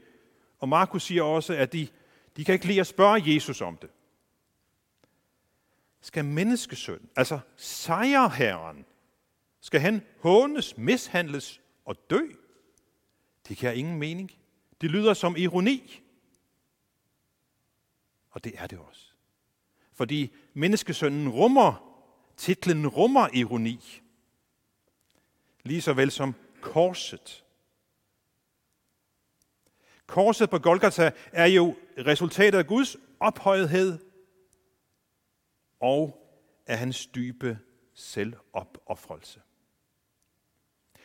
og 0.59 0.69
Markus 0.69 1.03
siger 1.03 1.23
også, 1.23 1.53
at 1.53 1.73
de, 1.73 1.87
de 2.37 2.45
kan 2.45 2.53
ikke 2.53 2.67
lide 2.67 2.79
at 2.79 2.87
spørge 2.87 3.33
Jesus 3.33 3.61
om 3.61 3.77
det. 3.77 3.89
Skal 6.01 6.25
menneskesøn, 6.25 7.09
altså 7.15 7.39
sejrherren, 7.55 8.85
skal 9.59 9.79
han 9.79 10.01
hånes, 10.19 10.77
mishandles 10.77 11.61
og 11.85 11.95
dø? 12.09 12.19
Det 13.47 13.57
giver 13.57 13.71
ingen 13.71 13.99
mening. 13.99 14.31
Det 14.81 14.91
lyder 14.91 15.13
som 15.13 15.35
ironi. 15.37 16.01
Og 18.29 18.43
det 18.43 18.53
er 18.55 18.67
det 18.67 18.79
også. 18.79 19.11
Fordi 19.93 20.31
menneskesønnen 20.53 21.29
rummer, 21.29 21.90
titlen 22.41 22.87
rummer 22.87 23.27
ironi. 23.33 24.01
Lige 25.63 25.81
så 25.81 25.93
vel 25.93 26.11
som 26.11 26.35
korset. 26.61 27.43
Korset 30.05 30.49
på 30.49 30.59
Golgata 30.59 31.11
er 31.31 31.45
jo 31.45 31.75
resultatet 31.97 32.59
af 32.59 32.67
Guds 32.67 32.97
ophøjethed 33.19 33.99
og 35.79 36.17
af 36.65 36.77
hans 36.77 37.05
dybe 37.05 37.59
selvopoffrelse. 37.93 39.41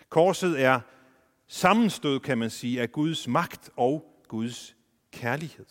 Korset 0.08 0.60
er 0.60 0.80
sammenstød, 1.46 2.20
kan 2.20 2.38
man 2.38 2.50
sige, 2.50 2.82
af 2.82 2.92
Guds 2.92 3.28
magt 3.28 3.70
og 3.76 4.22
Guds 4.28 4.76
kærlighed. 5.10 5.66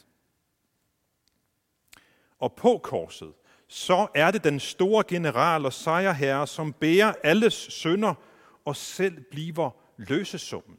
Og 2.39 2.55
på 2.55 2.77
korset, 2.83 3.33
så 3.75 4.07
er 4.13 4.31
det 4.31 4.43
den 4.43 4.59
store 4.59 5.03
general 5.07 5.65
og 5.65 5.73
sejrherre, 5.73 6.47
som 6.47 6.73
bærer 6.73 7.13
alles 7.23 7.53
sønder 7.53 8.13
og 8.65 8.75
selv 8.75 9.23
bliver 9.31 9.69
løsesummen. 9.97 10.77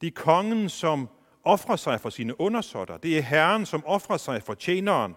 Det 0.00 0.06
er 0.06 0.10
kongen, 0.22 0.68
som 0.68 1.08
offrer 1.44 1.76
sig 1.76 2.00
for 2.00 2.10
sine 2.10 2.40
undersåtter. 2.40 2.96
Det 2.96 3.18
er 3.18 3.22
herren, 3.22 3.66
som 3.66 3.84
offrer 3.86 4.16
sig 4.16 4.42
for 4.42 4.54
tjeneren. 4.54 5.14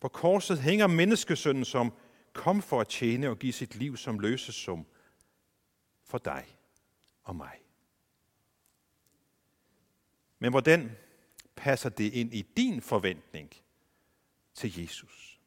På 0.00 0.08
korset 0.08 0.58
hænger 0.58 0.86
menneskesønnen, 0.86 1.64
som 1.64 1.92
kom 2.32 2.62
for 2.62 2.80
at 2.80 2.88
tjene 2.88 3.28
og 3.28 3.38
give 3.38 3.52
sit 3.52 3.74
liv 3.74 3.96
som 3.96 4.18
løsesum 4.18 4.86
for 6.04 6.18
dig 6.18 6.44
og 7.22 7.36
mig. 7.36 7.58
Men 10.38 10.50
hvordan 10.50 10.96
passer 11.56 11.88
det 11.88 12.12
ind 12.12 12.34
i 12.34 12.42
din 12.42 12.82
forventning 12.82 13.50
til 14.56 14.80
Jesus? 14.80 15.40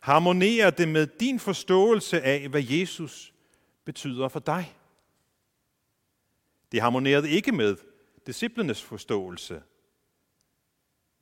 Harmonerer 0.00 0.70
det 0.70 0.88
med 0.88 1.06
din 1.06 1.40
forståelse 1.40 2.22
af, 2.22 2.48
hvad 2.48 2.62
Jesus 2.62 3.34
betyder 3.84 4.28
for 4.28 4.40
dig? 4.40 4.76
Det 6.72 6.80
harmonerede 6.80 7.30
ikke 7.30 7.52
med 7.52 7.76
disciplenes 8.26 8.82
forståelse 8.82 9.62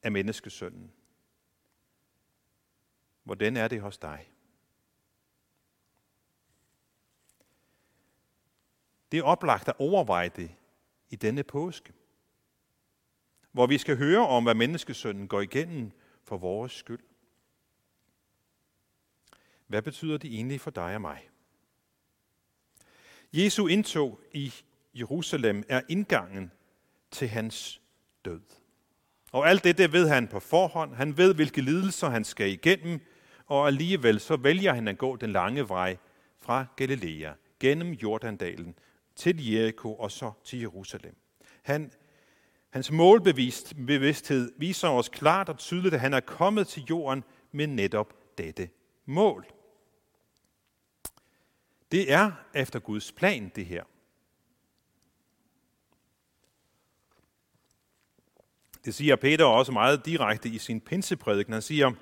af 0.03 0.13
menneskesønnen. 0.13 0.93
Hvordan 3.23 3.57
er 3.57 3.69
det 3.69 3.81
hos 3.81 3.99
dig? 3.99 4.31
Det 9.13 9.19
er 9.19 9.23
oplagt 9.23 9.69
at 9.69 9.75
overveje 9.79 10.29
det 10.29 10.51
i 11.11 11.17
denne 11.17 11.43
påske, 11.43 11.93
hvor 13.57 13.67
vi 13.67 13.79
skal 13.79 13.97
høre 13.97 14.27
om, 14.27 14.45
hvad 14.45 14.55
menneskesønnen 14.55 15.29
går 15.29 15.41
igennem 15.41 15.91
for 16.25 16.37
vores 16.37 16.73
skyld. 16.73 17.01
Hvad 19.67 19.83
betyder 19.83 20.19
det 20.19 20.35
egentlig 20.35 20.61
for 20.61 20.71
dig 20.71 20.95
og 20.95 21.01
mig? 21.01 21.29
Jesu 23.33 23.67
indtog 23.67 24.21
i 24.33 24.55
Jerusalem 24.95 25.65
er 25.69 25.81
indgangen 25.89 26.53
til 27.11 27.29
hans 27.29 27.81
død. 28.25 28.41
Og 29.33 29.49
alt 29.49 29.65
det, 29.65 29.79
det 29.79 29.93
ved 29.93 30.09
han 30.09 30.29
på 30.29 30.41
forhånd. 30.41 30.95
Han 30.95 31.17
ved, 31.17 31.35
hvilke 31.35 31.61
lidelser 31.61 32.09
han 32.09 32.25
skal 32.25 32.51
igennem, 32.51 33.01
og 33.47 33.67
alligevel 33.67 34.21
så 34.21 34.37
vælger 34.37 34.75
han 34.75 34.89
at 34.89 34.99
gå 34.99 35.17
den 35.17 35.33
lange 35.33 35.69
vej 35.69 35.97
fra 36.39 36.67
Galilea, 36.77 37.33
gennem 37.61 37.93
Jordandalen, 37.93 38.75
til 39.15 39.51
Jericho 39.51 39.95
og 39.95 40.11
så 40.11 40.33
til 40.45 40.61
Jerusalem. 40.61 41.17
Han, 41.63 41.91
Hans 42.77 42.91
målbevidsthed 42.91 44.53
viser 44.59 44.89
os 44.89 45.09
klart 45.09 45.49
og 45.49 45.59
tydeligt, 45.59 45.95
at 45.95 46.01
han 46.01 46.15
er 46.15 46.21
kommet 46.21 46.69
til 46.69 46.85
jorden 46.91 47.25
med 47.53 47.67
netop 47.67 48.15
dette 48.39 48.69
mål. 49.07 49.47
Det 51.93 52.13
er 52.13 52.33
efter 52.55 52.79
Guds 52.79 53.13
plan, 53.13 53.53
det 53.55 53.67
her. 53.67 53.85
Det 58.85 58.95
siger 58.95 59.17
Peter 59.17 59.45
også 59.45 59.73
meget 59.73 60.07
direkte 60.07 60.49
i 60.49 60.59
sin 60.59 60.81
pinseprædiken. 60.81 61.53
Han 61.53 61.63
siger, 61.63 61.93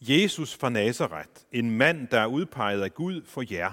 Jesus 0.00 0.54
fra 0.54 0.68
Nazareth, 0.68 1.30
en 1.52 1.70
mand, 1.70 2.08
der 2.08 2.20
er 2.20 2.26
udpeget 2.26 2.82
af 2.82 2.94
Gud 2.94 3.22
for 3.26 3.44
jer, 3.50 3.72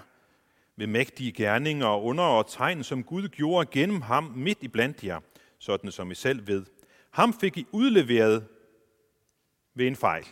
ved 0.75 0.87
mægtige 0.87 1.31
gerninger 1.31 1.85
og 1.85 2.05
under 2.05 2.23
og 2.23 2.49
tegn, 2.49 2.83
som 2.83 3.03
Gud 3.03 3.27
gjorde 3.27 3.69
gennem 3.71 4.01
ham 4.01 4.23
midt 4.23 4.57
i 4.61 4.67
blandt 4.67 5.03
jer, 5.03 5.19
sådan 5.61 5.91
som 5.91 6.11
I 6.11 6.15
selv 6.15 6.47
ved. 6.47 6.65
Ham 7.11 7.33
fik 7.33 7.57
I 7.57 7.65
udleveret 7.71 8.47
ved 9.73 9.87
en 9.87 9.95
fejl. 9.95 10.25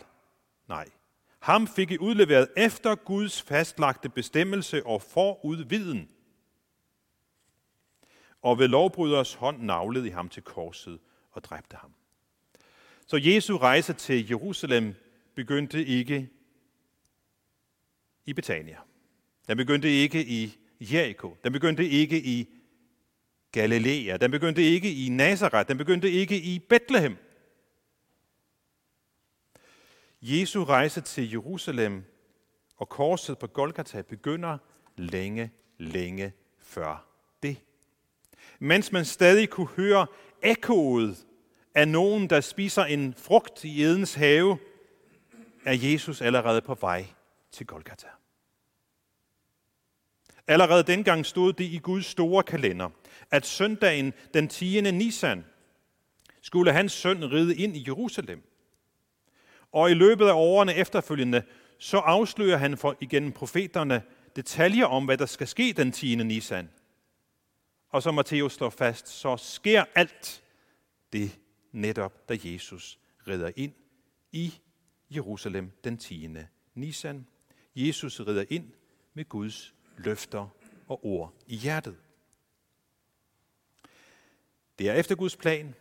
Nej. 0.68 0.88
Ham 1.40 1.66
fik 1.66 1.90
I 1.90 1.98
udleveret 1.98 2.48
efter 2.56 2.94
Guds 2.94 3.42
fastlagte 3.42 4.08
bestemmelse 4.08 4.86
og 4.86 5.02
forudviden. 5.02 6.08
Og 8.42 8.58
ved 8.58 8.68
lovbryders 8.68 9.34
hånd 9.34 9.62
navlede 9.62 10.06
I 10.06 10.10
ham 10.10 10.28
til 10.28 10.42
korset 10.42 10.98
og 11.30 11.44
dræbte 11.44 11.76
ham. 11.76 11.94
Så 13.06 13.16
Jesu 13.16 13.56
rejse 13.56 13.92
til 13.92 14.28
Jerusalem 14.28 14.94
begyndte 15.34 15.84
ikke 15.84 16.28
i 18.26 18.32
Betania. 18.32 18.78
Den 19.48 19.56
begyndte 19.56 19.88
ikke 19.88 20.26
i 20.26 20.58
Jericho. 20.80 21.36
Den 21.44 21.52
begyndte 21.52 21.88
ikke 21.88 22.22
i 22.22 22.59
Galilea. 23.52 24.16
Den 24.16 24.30
begyndte 24.30 24.62
ikke 24.62 24.94
i 24.94 25.08
Nazareth. 25.08 25.68
Den 25.68 25.78
begyndte 25.78 26.10
ikke 26.10 26.36
i 26.36 26.58
Bethlehem. 26.58 27.16
Jesu 30.22 30.64
rejse 30.64 31.00
til 31.00 31.30
Jerusalem 31.30 32.04
og 32.76 32.88
korset 32.88 33.38
på 33.38 33.46
Golgata 33.46 34.02
begynder 34.02 34.58
længe, 34.96 35.50
længe 35.78 36.32
før 36.58 37.06
det. 37.42 37.56
Mens 38.58 38.92
man 38.92 39.04
stadig 39.04 39.50
kunne 39.50 39.68
høre 39.68 40.06
ekkoet 40.42 41.26
af 41.74 41.88
nogen, 41.88 42.30
der 42.30 42.40
spiser 42.40 42.84
en 42.84 43.14
frugt 43.14 43.64
i 43.64 43.82
Edens 43.82 44.14
have, 44.14 44.58
er 45.64 45.72
Jesus 45.74 46.20
allerede 46.20 46.60
på 46.60 46.74
vej 46.74 47.06
til 47.52 47.66
Golgata. 47.66 48.06
Allerede 50.46 50.82
dengang 50.82 51.26
stod 51.26 51.52
det 51.52 51.64
i 51.64 51.78
Guds 51.78 52.06
store 52.06 52.42
kalender, 52.42 52.88
at 53.30 53.46
søndagen 53.46 54.12
den 54.34 54.48
10. 54.48 54.80
Nisan 54.80 55.44
skulle 56.42 56.72
hans 56.72 56.92
søn 56.92 57.32
ride 57.32 57.56
ind 57.56 57.76
i 57.76 57.84
Jerusalem. 57.86 58.42
Og 59.72 59.90
i 59.90 59.94
løbet 59.94 60.26
af 60.26 60.32
årene 60.32 60.74
efterfølgende, 60.74 61.42
så 61.78 61.98
afslører 61.98 62.56
han 62.56 62.76
for 62.76 62.96
igen 63.00 63.32
profeterne 63.32 64.02
detaljer 64.36 64.86
om, 64.86 65.04
hvad 65.04 65.18
der 65.18 65.26
skal 65.26 65.48
ske 65.48 65.74
den 65.76 65.92
10. 65.92 66.14
Nisan. 66.14 66.70
Og 67.90 68.02
som 68.02 68.14
Matthæus 68.14 68.52
slår 68.52 68.70
fast, 68.70 69.08
så 69.08 69.36
sker 69.36 69.84
alt 69.94 70.42
det 71.12 71.38
netop, 71.72 72.28
da 72.28 72.38
Jesus 72.44 72.98
rider 73.28 73.50
ind 73.56 73.72
i 74.32 74.54
Jerusalem 75.10 75.70
den 75.84 75.96
10. 75.98 76.28
Nisan. 76.74 77.26
Jesus 77.76 78.20
rider 78.20 78.44
ind 78.48 78.70
med 79.14 79.24
Guds 79.24 79.74
løfter 79.96 80.48
og 80.88 81.04
ord 81.04 81.34
i 81.46 81.56
hjertet. 81.56 81.96
Det 84.80 84.88
er 84.88 84.94
efter 84.94 85.14
Guds 85.14 85.36
plan 85.36 85.74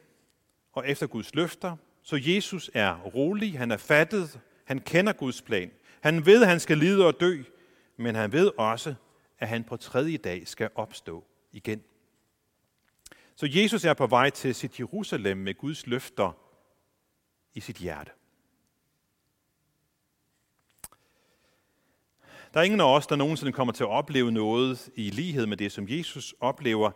og 0.72 0.88
efter 0.88 1.08
Guds 1.08 1.36
løfter, 1.36 1.78
så 2.04 2.20
Jesus 2.24 2.72
er 2.74 3.00
rolig, 3.00 3.58
han 3.58 3.72
er 3.72 3.78
fattet, 3.78 4.40
han 4.66 4.80
kender 4.80 5.14
Guds 5.14 5.42
plan. 5.42 5.72
Han 6.02 6.26
ved, 6.26 6.42
at 6.42 6.50
han 6.50 6.60
skal 6.60 6.78
lide 6.78 7.06
og 7.06 7.20
dø, 7.20 7.44
men 7.98 8.16
han 8.16 8.32
ved 8.32 8.52
også, 8.58 8.96
at 9.38 9.48
han 9.48 9.64
på 9.64 9.78
tredje 9.78 10.18
dag 10.18 10.48
skal 10.48 10.70
opstå 10.76 11.24
igen. 11.52 11.84
Så 13.36 13.48
Jesus 13.50 13.86
er 13.86 13.94
på 13.94 14.08
vej 14.08 14.30
til 14.30 14.56
sit 14.56 14.80
Jerusalem 14.80 15.38
med 15.38 15.54
Guds 15.54 15.88
løfter 15.88 16.32
i 17.54 17.60
sit 17.60 17.76
hjerte. 17.76 18.12
Der 22.54 22.60
er 22.60 22.64
ingen 22.64 22.82
af 22.82 22.96
os, 22.96 23.08
der 23.08 23.16
nogensinde 23.16 23.52
kommer 23.52 23.74
til 23.74 23.84
at 23.84 23.90
opleve 23.90 24.32
noget 24.32 24.90
i 24.96 25.10
lighed 25.10 25.46
med 25.46 25.58
det, 25.58 25.72
som 25.72 25.90
Jesus 25.90 26.36
oplever. 26.40 26.92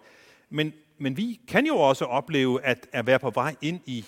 Men, 0.50 0.74
men 1.04 1.18
vi 1.18 1.42
kan 1.48 1.66
jo 1.66 1.78
også 1.78 2.06
opleve 2.06 2.64
at, 2.64 2.88
at 2.92 3.06
være 3.06 3.20
på 3.20 3.30
vej 3.30 3.56
ind 3.62 3.82
i 3.86 4.06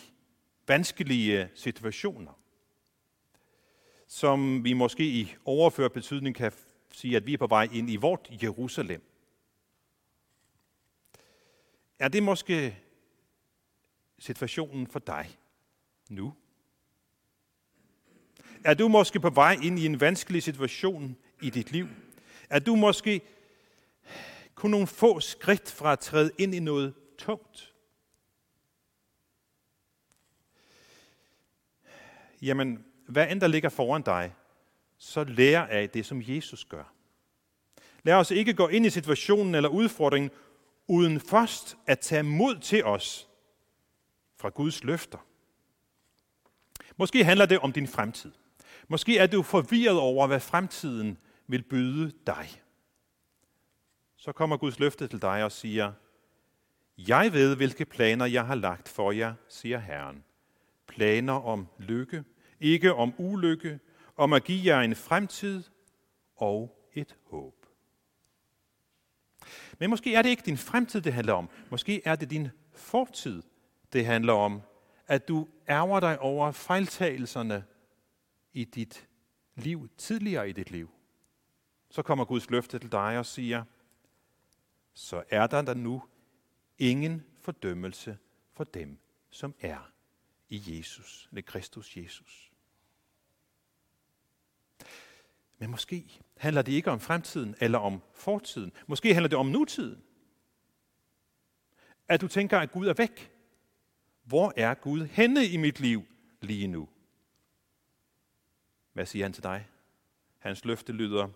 vanskelige 0.67 1.49
situationer, 1.55 2.39
som 4.07 4.63
vi 4.63 4.73
måske 4.73 5.03
i 5.03 5.35
overført 5.45 5.93
betydning 5.93 6.35
kan 6.35 6.51
sige, 6.91 7.15
at 7.15 7.25
vi 7.25 7.33
er 7.33 7.37
på 7.37 7.47
vej 7.47 7.69
ind 7.73 7.89
i 7.89 7.95
vort 7.95 8.29
Jerusalem. 8.43 9.01
Er 11.99 12.07
det 12.07 12.23
måske 12.23 12.77
situationen 14.19 14.87
for 14.87 14.99
dig 14.99 15.37
nu? 16.09 16.33
Er 18.63 18.73
du 18.73 18.87
måske 18.87 19.19
på 19.19 19.29
vej 19.29 19.57
ind 19.63 19.79
i 19.79 19.85
en 19.85 20.01
vanskelig 20.01 20.43
situation 20.43 21.17
i 21.41 21.49
dit 21.49 21.71
liv? 21.71 21.87
Er 22.49 22.59
du 22.59 22.75
måske 22.75 23.21
kun 24.55 24.71
nogle 24.71 24.87
få 24.87 25.19
skridt 25.19 25.71
fra 25.71 25.91
at 25.91 25.99
træde 25.99 26.31
ind 26.37 26.55
i 26.55 26.59
noget 26.59 26.93
tungt? 27.17 27.73
Jamen, 32.41 32.85
hvad 33.07 33.31
end 33.31 33.41
der 33.41 33.47
ligger 33.47 33.69
foran 33.69 34.01
dig, 34.01 34.33
så 34.97 35.23
lær 35.23 35.61
af 35.61 35.89
det, 35.89 36.05
som 36.05 36.21
Jesus 36.25 36.65
gør. 36.65 36.93
Lad 38.03 38.13
os 38.13 38.31
ikke 38.31 38.53
gå 38.53 38.67
ind 38.67 38.85
i 38.85 38.89
situationen 38.89 39.55
eller 39.55 39.69
udfordringen, 39.69 40.31
uden 40.87 41.19
først 41.19 41.77
at 41.87 41.99
tage 41.99 42.23
mod 42.23 42.59
til 42.59 42.85
os 42.85 43.29
fra 44.37 44.49
Guds 44.49 44.83
løfter. 44.83 45.17
Måske 46.97 47.23
handler 47.23 47.45
det 47.45 47.59
om 47.59 47.71
din 47.71 47.87
fremtid. 47.87 48.31
Måske 48.87 49.17
er 49.17 49.27
du 49.27 49.43
forvirret 49.43 49.99
over, 49.99 50.27
hvad 50.27 50.39
fremtiden 50.39 51.17
vil 51.47 51.63
byde 51.63 52.11
dig. 52.27 52.61
Så 54.25 54.31
kommer 54.31 54.57
Guds 54.57 54.79
løfte 54.79 55.07
til 55.07 55.21
dig 55.21 55.43
og 55.43 55.51
siger, 55.51 55.93
Jeg 56.97 57.33
ved, 57.33 57.55
hvilke 57.55 57.85
planer 57.85 58.25
jeg 58.25 58.45
har 58.45 58.55
lagt 58.55 58.89
for 58.89 59.11
jer, 59.11 59.33
siger 59.47 59.79
Herren. 59.79 60.23
Planer 60.87 61.33
om 61.33 61.67
lykke, 61.77 62.23
ikke 62.59 62.93
om 62.93 63.13
ulykke, 63.17 63.79
om 64.17 64.33
at 64.33 64.43
give 64.43 64.75
jer 64.75 64.81
en 64.81 64.95
fremtid 64.95 65.63
og 66.35 66.87
et 66.93 67.15
håb. 67.23 67.65
Men 69.79 69.89
måske 69.89 70.15
er 70.15 70.21
det 70.21 70.29
ikke 70.29 70.43
din 70.45 70.57
fremtid, 70.57 71.01
det 71.01 71.13
handler 71.13 71.33
om. 71.33 71.49
Måske 71.69 72.01
er 72.05 72.15
det 72.15 72.29
din 72.29 72.47
fortid, 72.73 73.43
det 73.93 74.05
handler 74.05 74.33
om. 74.33 74.61
At 75.07 75.27
du 75.27 75.47
ærger 75.69 75.99
dig 75.99 76.19
over 76.19 76.51
fejltagelserne 76.51 77.65
i 78.53 78.63
dit 78.63 79.07
liv, 79.55 79.89
tidligere 79.97 80.49
i 80.49 80.51
dit 80.51 80.71
liv. 80.71 80.89
Så 81.89 82.01
kommer 82.01 82.25
Guds 82.25 82.49
løfte 82.49 82.79
til 82.79 82.91
dig 82.91 83.17
og 83.17 83.25
siger, 83.25 83.63
så 84.95 85.23
er 85.29 85.47
der 85.47 85.61
der 85.61 85.73
nu 85.73 86.03
ingen 86.77 87.25
fordømmelse 87.41 88.17
for 88.51 88.63
dem, 88.63 88.97
som 89.29 89.55
er 89.59 89.91
i 90.49 90.63
Jesus, 90.67 91.27
eller 91.31 91.41
Kristus 91.41 91.97
Jesus. 91.97 92.51
Men 95.57 95.69
måske 95.69 96.21
handler 96.37 96.61
det 96.61 96.71
ikke 96.71 96.91
om 96.91 96.99
fremtiden 96.99 97.55
eller 97.59 97.79
om 97.79 98.01
fortiden. 98.13 98.71
Måske 98.87 99.13
handler 99.13 99.29
det 99.29 99.37
om 99.37 99.45
nutiden. 99.45 100.03
At 102.07 102.21
du 102.21 102.27
tænker, 102.27 102.59
at 102.59 102.71
Gud 102.71 102.87
er 102.87 102.93
væk. 102.93 103.31
Hvor 104.23 104.53
er 104.55 104.73
Gud 104.73 105.05
henne 105.05 105.45
i 105.45 105.57
mit 105.57 105.79
liv 105.79 106.05
lige 106.41 106.67
nu? 106.67 106.89
Hvad 108.93 109.05
siger 109.05 109.25
han 109.25 109.33
til 109.33 109.43
dig? 109.43 109.67
Hans 110.37 110.65
løfte 110.65 110.93
lyder, 110.93 111.29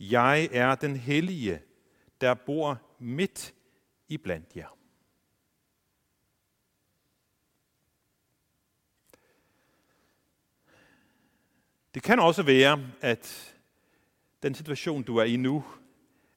Jeg 0.00 0.48
er 0.52 0.74
den 0.74 0.96
hellige, 0.96 1.62
der 2.20 2.34
bor 2.34 2.80
midt 2.98 3.54
i 4.08 4.16
blandt 4.16 4.56
jer. 4.56 4.76
Det 11.94 12.02
kan 12.02 12.20
også 12.20 12.42
være, 12.42 12.86
at 13.00 13.56
den 14.42 14.54
situation, 14.54 15.02
du 15.02 15.16
er 15.16 15.24
i 15.24 15.36
nu, 15.36 15.64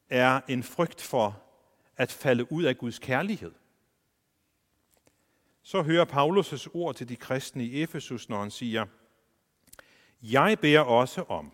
er 0.09 0.41
en 0.47 0.63
frygt 0.63 1.01
for 1.01 1.41
at 1.97 2.11
falde 2.11 2.51
ud 2.51 2.63
af 2.63 2.77
Guds 2.77 2.99
kærlighed. 2.99 3.51
Så 5.61 5.81
hører 5.81 6.05
Paulus' 6.05 6.67
ord 6.73 6.95
til 6.95 7.09
de 7.09 7.15
kristne 7.15 7.65
i 7.65 7.83
Efesus, 7.83 8.29
når 8.29 8.39
han 8.39 8.51
siger, 8.51 8.85
Jeg 10.21 10.59
beder 10.59 10.79
også 10.79 11.21
om, 11.21 11.51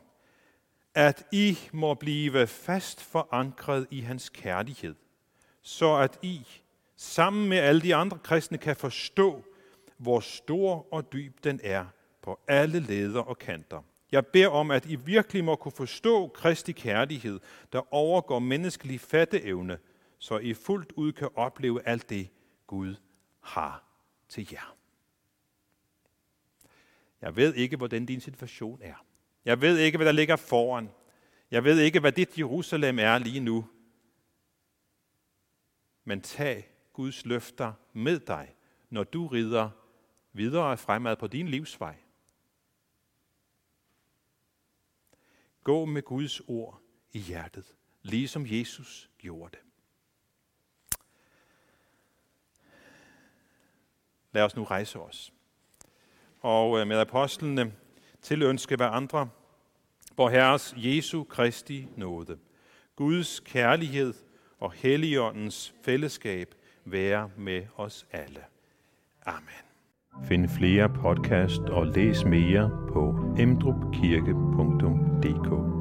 at 0.95 1.27
I 1.31 1.57
må 1.71 1.93
blive 1.93 2.47
fast 2.47 3.01
forankret 3.01 3.87
i 3.91 3.99
hans 3.99 4.29
kærlighed, 4.29 4.95
så 5.61 5.95
at 5.95 6.19
I, 6.21 6.47
sammen 6.95 7.49
med 7.49 7.57
alle 7.57 7.81
de 7.81 7.95
andre 7.95 8.17
kristne 8.17 8.57
kan 8.57 8.75
forstå, 8.75 9.43
hvor 9.97 10.19
stor 10.19 10.93
og 10.93 11.13
dyb 11.13 11.43
den 11.43 11.59
er 11.63 11.85
på 12.21 12.39
alle 12.47 12.79
leder 12.79 13.21
og 13.21 13.37
kanter. 13.37 13.81
Jeg 14.11 14.27
beder 14.27 14.47
om, 14.47 14.71
at 14.71 14.85
I 14.85 14.95
virkelig 14.95 15.43
må 15.43 15.55
kunne 15.55 15.71
forstå 15.71 16.27
Kristi 16.27 16.71
kærlighed, 16.71 17.39
der 17.73 17.93
overgår 17.93 18.39
menneskelig 18.39 18.99
fatteevne, 18.99 19.77
så 20.17 20.37
I 20.37 20.53
fuldt 20.53 20.91
ud 20.91 21.11
kan 21.11 21.29
opleve 21.35 21.87
alt 21.87 22.09
det, 22.09 22.29
Gud 22.67 22.95
har 23.39 23.83
til 24.29 24.47
jer. 24.51 24.75
Jeg 27.21 27.35
ved 27.35 27.53
ikke, 27.53 27.77
hvordan 27.77 28.05
din 28.05 28.21
situation 28.21 28.79
er. 28.81 29.05
Jeg 29.49 29.61
ved 29.61 29.77
ikke, 29.77 29.97
hvad 29.97 30.05
der 30.05 30.11
ligger 30.11 30.35
foran. 30.35 30.89
Jeg 31.51 31.63
ved 31.63 31.79
ikke, 31.79 31.99
hvad 31.99 32.11
dit 32.11 32.37
Jerusalem 32.37 32.99
er 32.99 33.17
lige 33.17 33.39
nu. 33.39 33.69
Men 36.03 36.21
tag 36.21 36.69
Guds 36.93 37.25
løfter 37.25 37.73
med 37.93 38.19
dig, 38.19 38.55
når 38.89 39.03
du 39.03 39.27
rider 39.27 39.69
videre 40.33 40.77
fremad 40.77 41.15
på 41.15 41.27
din 41.27 41.47
livsvej. 41.47 41.95
Gå 45.63 45.85
med 45.85 46.01
Guds 46.01 46.39
ord 46.39 46.81
i 47.11 47.19
hjertet, 47.19 47.75
ligesom 48.01 48.45
Jesus 48.45 49.09
gjorde 49.17 49.51
det. 49.51 49.65
Lad 54.31 54.43
os 54.43 54.55
nu 54.55 54.63
rejse 54.63 54.99
os. 54.99 55.33
Og 56.39 56.79
øh, 56.79 56.87
med 56.87 56.97
apostlene 56.97 57.75
tilønske 58.21 58.75
hver 58.75 58.89
andre, 58.89 59.29
vor 60.19 60.29
Herres 60.29 60.75
Jesu 60.77 61.23
Kristi 61.23 61.87
nåde, 61.95 62.37
Guds 62.95 63.39
kærlighed 63.39 64.13
og 64.59 64.71
Helligåndens 64.71 65.73
fællesskab 65.83 66.55
være 66.85 67.29
med 67.37 67.61
os 67.77 68.05
alle. 68.11 68.39
Amen. 69.25 69.63
Find 70.23 70.49
flere 70.49 70.89
podcast 70.89 71.61
og 71.61 71.85
læs 71.85 72.25
mere 72.25 72.71
på 72.93 73.33
emdrupkirke.dk 73.37 75.78